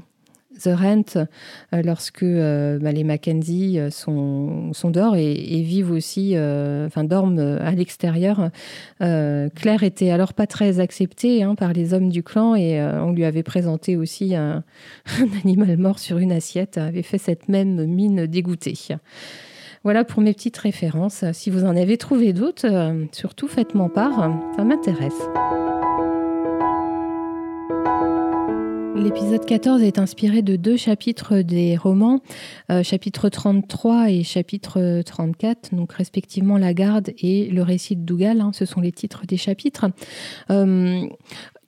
The 0.62 0.70
Rent, 0.76 1.16
euh, 1.18 1.82
lorsque 1.84 2.24
euh, 2.24 2.80
bah, 2.80 2.92
les 2.92 3.04
Mackenzie 3.04 3.80
euh, 3.80 3.90
sont, 3.90 4.74
sont 4.74 4.92
dehors 4.92 5.16
et, 5.16 5.62
vivent 5.62 5.92
aussi, 5.92 6.36
enfin 6.38 7.04
dorment 7.04 7.40
à 7.40 7.72
l'extérieur. 7.72 8.50
Claire 9.00 9.84
était 9.84 10.10
alors 10.10 10.34
pas 10.34 10.48
très 10.48 10.80
acceptée 10.80 11.44
hein, 11.44 11.56
par 11.56 11.74
les 11.74 11.94
hommes 11.94 12.10
du 12.10 12.24
clan 12.24 12.56
et 12.56 12.82
on 12.82 13.12
lui 13.12 13.26
avait 13.26 13.44
présenté 13.44 13.98
aussi 13.98 14.36
un, 14.36 14.64
un 15.20 15.40
animal 15.44 15.78
mort 15.78 16.00
sur 16.00 16.18
une 16.18 16.32
assiette, 16.32 16.78
avait 16.78 17.04
fait 17.04 17.18
cette 17.18 17.50
même 17.50 17.86
mine 17.86 18.26
dégoûtée. 18.26 18.78
Voilà 19.84 20.04
pour 20.04 20.22
mes 20.22 20.34
petites 20.34 20.58
références. 20.58 21.24
Si 21.34 21.50
vous 21.50 21.66
en 21.66 21.76
avez 21.76 21.98
trouvé 21.98 22.34
d'autres, 22.34 22.68
surtout 23.12 23.48
faites-m'en 23.48 23.90
part, 23.90 24.32
ça 24.56 24.64
m'intéresse. 24.64 25.69
L'épisode 29.02 29.46
14 29.46 29.82
est 29.82 29.98
inspiré 29.98 30.42
de 30.42 30.56
deux 30.56 30.76
chapitres 30.78 31.38
des 31.40 31.78
romans, 31.78 32.20
euh, 32.72 32.84
chapitre 32.84 33.30
33 33.30 34.10
et 34.12 34.24
chapitre 34.24 35.02
34, 35.06 35.74
donc 35.74 35.94
respectivement 35.94 36.58
La 36.58 36.74
Garde 36.74 37.12
et 37.18 37.50
le 37.50 37.64
récit 37.64 37.96
de 37.96 38.02
Dougal, 38.02 38.42
hein, 38.42 38.52
ce 38.54 38.66
sont 38.66 38.82
les 38.82 38.92
titres 38.92 39.26
des 39.26 39.38
chapitres. 39.38 39.86
Euh, 40.52 41.02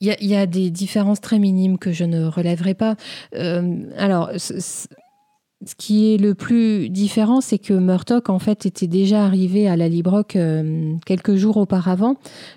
Il 0.04 0.08
y, 0.08 0.12
a- 0.12 0.18
il 0.20 0.28
y 0.28 0.36
a 0.36 0.48
des 0.48 0.72
différences 0.72 1.22
très 1.22 1.38
minimes 1.38 1.78
que 1.78 1.92
je 1.92 2.04
ne 2.06 2.26
relèverai 2.26 2.74
pas. 2.74 2.96
Euh, 3.36 3.84
alors, 3.98 4.32
ce 5.66 5.76
qui 5.76 6.14
est 6.14 6.18
le 6.18 6.34
plus 6.34 6.90
différent, 6.90 7.40
c'est 7.40 7.60
que 7.60 7.74
Murtock, 7.74 8.30
en 8.30 8.40
fait, 8.40 8.66
était 8.66 8.88
déjà 8.88 9.24
arrivé 9.24 9.68
à 9.68 9.76
la 9.76 9.88
Librock 9.88 10.36
euh, 10.36 10.96
quelques 11.06 11.36
jours 11.36 11.58
auparavant. 11.58 12.16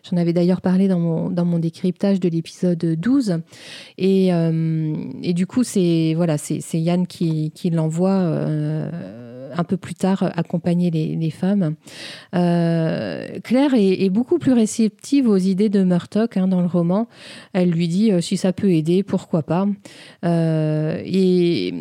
J'en 0.08 0.16
avais 0.16 0.32
d'ailleurs 0.32 0.62
parlé 0.62 0.88
dans 0.88 0.98
mon, 0.98 1.30
dans 1.30 1.44
mon 1.44 1.58
décryptage 1.58 2.18
de 2.18 2.28
l'épisode 2.28 2.78
12. 2.78 3.40
Et, 3.98 4.32
euh, 4.32 4.94
et 5.22 5.34
du 5.34 5.46
coup, 5.46 5.64
c'est 5.64 6.14
voilà, 6.16 6.36
Yann 6.72 7.06
qui, 7.06 7.50
qui 7.54 7.70
l'envoie 7.70 8.10
euh, 8.10 8.90
un 9.56 9.64
peu 9.64 9.76
plus 9.76 9.94
tard 9.94 10.30
accompagner 10.36 10.90
les, 10.90 11.30
femmes. 11.30 11.74
Euh, 12.34 13.38
Claire 13.42 13.74
est, 13.74 14.10
beaucoup 14.10 14.38
plus 14.38 14.52
réceptive 14.52 15.28
aux 15.28 15.36
idées 15.36 15.68
de 15.68 15.82
Murtock 15.82 16.36
hein, 16.36 16.48
dans 16.48 16.60
le 16.60 16.66
roman. 16.66 17.08
Elle 17.52 17.70
lui 17.70 17.88
dit 17.88 18.12
euh, 18.12 18.20
si 18.20 18.36
ça 18.36 18.52
peut 18.52 18.72
aider, 18.72 19.02
pourquoi 19.02 19.42
pas. 19.42 19.66
Euh, 20.24 21.00
et 21.04 21.72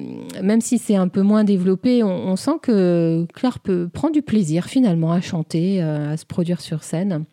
même 0.42 0.62
si 0.62 0.78
c'est 0.78 0.96
un 0.96 1.08
peu 1.08 1.22
moins 1.22 1.44
développé, 1.44 2.04
on, 2.04 2.36
sent 2.36 2.60
que 2.62 3.26
Claire 3.34 3.60
prendre 3.60 4.14
du 4.14 4.22
plaisir 4.22 4.66
finalement 4.66 5.12
à 5.12 5.22
chanter, 5.22 5.82
euh, 5.82 6.14
à 6.14 6.18
se 6.18 6.26
produire 6.26 6.62
sur 6.62 6.84
scène. 6.84 7.26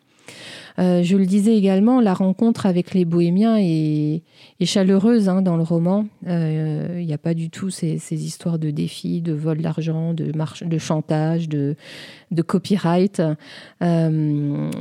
Euh, 0.79 1.03
je 1.03 1.17
le 1.17 1.25
disais 1.25 1.55
également, 1.55 1.99
la 2.01 2.13
rencontre 2.13 2.65
avec 2.65 2.93
les 2.93 3.05
bohémiens 3.05 3.57
est, 3.59 4.23
chaleureuse 4.63 5.27
hein, 5.29 5.41
dans 5.41 5.57
le 5.57 5.63
roman. 5.63 6.05
Euh, 6.27 6.97
Il 6.99 7.05
n'y 7.05 7.13
a 7.13 7.17
pas 7.17 7.33
du 7.33 7.49
tout 7.49 7.69
ces, 7.69 7.97
histoires 8.11 8.59
de 8.59 8.71
défis, 8.71 9.21
de 9.21 9.33
vol 9.33 9.59
d'argent, 9.59 10.13
de, 10.13 10.31
de 10.31 10.77
chantage, 10.77 11.49
de, 11.49 11.75
copyright. 12.45 13.21
Euh, 13.83 14.71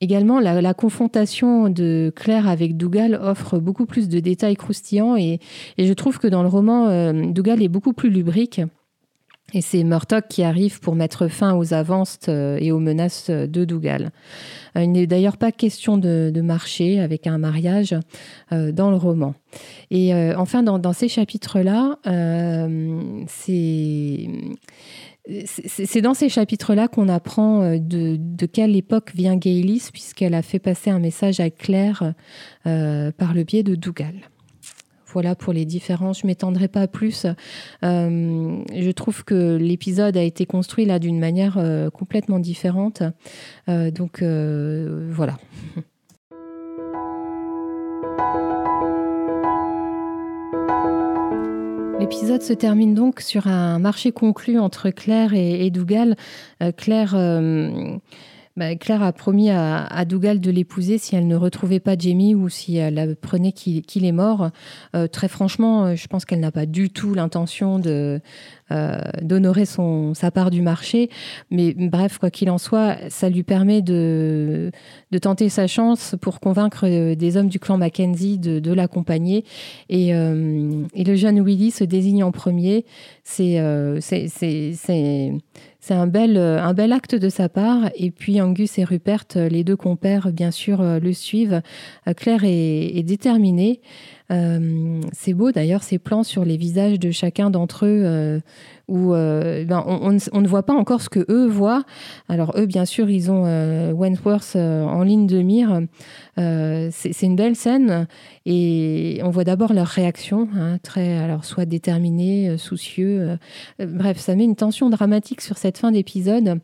Également, 0.00 0.38
la, 0.38 0.74
confrontation 0.74 1.70
de 1.70 2.12
Claire 2.14 2.46
avec 2.46 2.76
Dougal 2.76 3.14
offre 3.14 3.58
beaucoup 3.58 3.86
plus 3.86 4.08
de 4.08 4.20
détails 4.20 4.56
croustillants 4.56 5.16
et, 5.16 5.38
et 5.78 5.86
je 5.86 5.92
trouve 5.94 6.18
que 6.18 6.26
dans 6.26 6.42
le 6.42 6.48
roman, 6.48 7.12
Dougal 7.32 7.62
est 7.62 7.68
beaucoup 7.68 7.94
plus 7.94 8.10
lubrique. 8.10 8.60
Et 9.54 9.60
c'est 9.60 9.84
Murtock 9.84 10.24
qui 10.28 10.42
arrive 10.42 10.80
pour 10.80 10.96
mettre 10.96 11.28
fin 11.28 11.54
aux 11.54 11.72
avances 11.72 12.18
euh, 12.28 12.58
et 12.60 12.72
aux 12.72 12.80
menaces 12.80 13.30
de 13.30 13.64
Dougal. 13.64 14.10
Euh, 14.76 14.82
Il 14.82 14.92
n'est 14.92 15.06
d'ailleurs 15.06 15.36
pas 15.36 15.52
question 15.52 15.96
de, 15.96 16.32
marché 16.42 17.00
avec 17.00 17.26
un 17.26 17.38
mariage 17.38 17.94
euh, 18.52 18.72
dans 18.72 18.90
le 18.90 18.96
roman. 18.96 19.34
Et 19.90 20.12
euh, 20.12 20.34
enfin, 20.36 20.62
dans, 20.62 20.92
ces 20.92 21.08
chapitres-là, 21.08 21.98
euh, 22.06 23.22
c'est 23.26 24.28
dans 26.02 26.14
ces 26.14 26.28
chapitres-là 26.28 26.88
qu'on 26.88 27.08
apprend 27.08 27.62
euh, 27.62 27.78
de, 27.78 28.46
quelle 28.46 28.76
époque 28.76 29.12
vient 29.14 29.36
Gaylis, 29.36 29.88
puisqu'elle 29.92 30.34
a 30.34 30.42
fait 30.42 30.58
passer 30.58 30.90
un 30.90 30.98
message 30.98 31.40
à 31.40 31.50
Claire 31.50 32.14
euh, 32.66 33.10
par 33.12 33.32
le 33.32 33.44
biais 33.44 33.62
de 33.62 33.74
Dougal. 33.74 34.14
Voilà 35.14 35.34
pour 35.34 35.54
les 35.54 35.64
différences. 35.64 36.20
Je 36.20 36.26
m'étendrai 36.26 36.68
pas 36.68 36.86
plus. 36.86 37.26
je 37.82 38.90
trouve 38.90 39.24
que 39.24 39.56
l'épisode 39.56 40.16
a 40.16 40.22
été 40.22 40.44
construit 40.44 40.84
là 40.84 40.98
d'une 40.98 41.18
manière 41.18 41.58
complètement 41.94 42.38
différente. 42.38 43.02
donc 43.66 44.22
voilà. 44.22 45.36
L'épisode 52.04 52.42
se 52.42 52.52
termine 52.52 52.94
donc 52.94 53.20
sur 53.20 53.46
un 53.46 53.78
marché 53.78 54.12
conclu 54.12 54.58
entre 54.58 54.90
Claire 54.90 55.32
et, 55.32 55.70
Dougal. 55.70 56.16
Euh, 56.62 56.70
Claire, 56.70 57.14
euh, 57.14 57.96
bah, 58.56 58.74
Claire 58.76 59.02
a 59.02 59.12
promis 59.12 59.50
à, 59.50 60.04
Dougal 60.04 60.40
de 60.40 60.50
l'épouser 60.50 60.98
si 60.98 61.16
elle 61.16 61.26
ne 61.26 61.36
retrouvait 61.36 61.80
pas 61.80 61.96
Jamie 61.96 62.34
ou 62.34 62.48
si 62.48 62.76
elle 62.76 62.98
apprenait 62.98 63.52
qu'il 63.52 64.04
est 64.04 64.12
mort. 64.12 64.50
Euh, 64.94 65.06
très 65.06 65.28
franchement, 65.28 65.96
je 65.96 66.06
pense 66.06 66.24
qu'elle 66.24 66.40
n'a 66.40 66.52
pas 66.52 66.66
du 66.66 66.90
tout 66.90 67.14
l'intention 67.14 67.78
de, 67.78 68.20
euh, 68.72 68.98
d'honorer 69.20 69.66
sa 69.66 70.30
part 70.30 70.50
du 70.50 70.62
marché. 70.62 71.10
Mais 71.50 71.74
bref, 71.74 72.16
quoi 72.16 72.30
qu'il 72.30 72.48
en 72.48 72.56
soit, 72.56 72.96
ça 73.10 73.28
lui 73.28 73.42
permet 73.42 73.82
de, 73.82 74.70
de 75.10 75.18
tenter 75.18 75.50
sa 75.50 75.66
chance 75.66 76.16
pour 76.18 76.40
convaincre 76.40 76.86
euh, 76.88 77.14
des 77.14 77.36
hommes 77.36 77.48
du 77.48 77.58
clan 77.58 77.76
Mackenzie 77.76 78.38
de, 78.38 78.60
de 78.60 78.72
l'accompagner. 78.72 79.44
Et, 79.90 80.14
euh, 80.14 80.82
et, 80.94 81.04
le 81.04 81.14
jeune 81.14 81.44
Willy 81.44 81.72
se 81.72 81.84
désigne 81.84 82.24
en 82.24 82.32
premier. 82.32 82.86
C'est 83.22 83.60
c'est 84.00 85.32
un 85.92 86.06
bel, 86.06 86.38
un 86.38 86.72
bel 86.72 86.92
acte 86.92 87.14
de 87.14 87.28
sa 87.28 87.48
part. 87.48 87.90
Et 87.96 88.10
puis 88.10 88.40
Angus 88.40 88.78
et 88.78 88.84
Rupert, 88.84 89.24
les 89.34 89.64
deux 89.64 89.76
compères, 89.76 90.32
bien 90.32 90.50
sûr, 90.50 90.82
le 90.82 91.12
suivent. 91.12 91.60
Claire 92.16 92.44
est, 92.44 92.96
est 92.96 93.02
déterminée. 93.02 93.80
Euh, 94.30 95.02
c'est 95.12 95.34
beau 95.34 95.52
d'ailleurs 95.52 95.82
ces 95.82 95.98
plans 95.98 96.22
sur 96.22 96.46
les 96.46 96.56
visages 96.56 96.98
de 96.98 97.10
chacun 97.10 97.50
d'entre 97.50 97.84
eux 97.84 98.02
euh, 98.06 98.40
où 98.88 99.12
euh, 99.12 99.64
ben, 99.66 99.84
on, 99.86 100.12
ne 100.12 100.48
voit 100.48 100.62
pas 100.62 100.72
encore 100.72 101.02
ce 101.02 101.10
que 101.10 101.26
eux 101.30 101.46
voient. 101.46 101.84
Alors 102.28 102.54
eux, 102.56 102.64
bien 102.64 102.86
sûr, 102.86 103.10
ils 103.10 103.30
ont 103.30 103.44
Wentworth 103.92 104.56
en 104.56 105.02
ligne 105.02 105.26
de 105.26 105.42
mire. 105.42 105.80
c'est 106.36 107.22
une 107.22 107.36
belle 107.36 107.56
scène 107.56 108.06
et 108.46 109.20
on 109.22 109.30
voit 109.30 109.44
d'abord 109.44 109.72
leur 109.72 109.86
réaction, 109.86 110.48
hein, 110.56 110.78
très 110.82 111.16
alors 111.18 111.44
soit 111.44 111.66
déterminés, 111.66 112.56
soucieux. 112.58 113.38
bref, 113.78 114.18
ça 114.18 114.34
met 114.34 114.44
une 114.44 114.56
tension 114.56 114.90
dramatique 114.90 115.40
sur 115.40 115.58
cette 115.58 115.78
fin 115.78 115.92
d'épisode. 115.92 116.60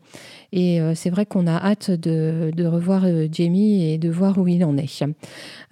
Et 0.53 0.81
euh, 0.81 0.93
c'est 0.95 1.09
vrai 1.09 1.25
qu'on 1.25 1.47
a 1.47 1.55
hâte 1.55 1.91
de, 1.91 2.65
revoir 2.65 3.03
euh, 3.05 3.27
Jamie 3.31 3.91
et 3.91 3.97
de 3.97 4.09
voir 4.09 4.37
où 4.37 4.47
il 4.47 4.63
en 4.65 4.77
est. 4.77 5.03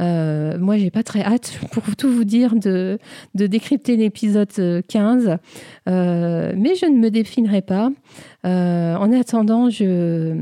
Euh, 0.02 0.58
moi, 0.58 0.78
j'ai 0.78 0.90
pas 0.90 1.04
très 1.04 1.22
hâte, 1.22 1.60
pour 1.72 1.96
tout 1.96 2.10
vous 2.10 2.24
dire, 2.24 2.56
de, 2.56 2.98
décrypter 3.36 3.98
l'épisode 3.98 4.50
15, 4.88 5.38
mais 5.86 6.76
je 6.76 6.86
ne 6.86 6.98
me 6.98 7.10
définerai 7.10 7.62
pas. 7.62 7.90
en 8.44 9.12
attendant, 9.12 9.70
je 9.70 10.34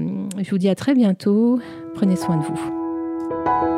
vous 0.49 0.57
dis 0.57 0.69
à 0.69 0.75
très 0.75 0.93
bientôt. 0.93 1.59
Prenez 1.95 2.15
soin 2.15 2.37
de 2.37 2.43
vous. 2.43 3.76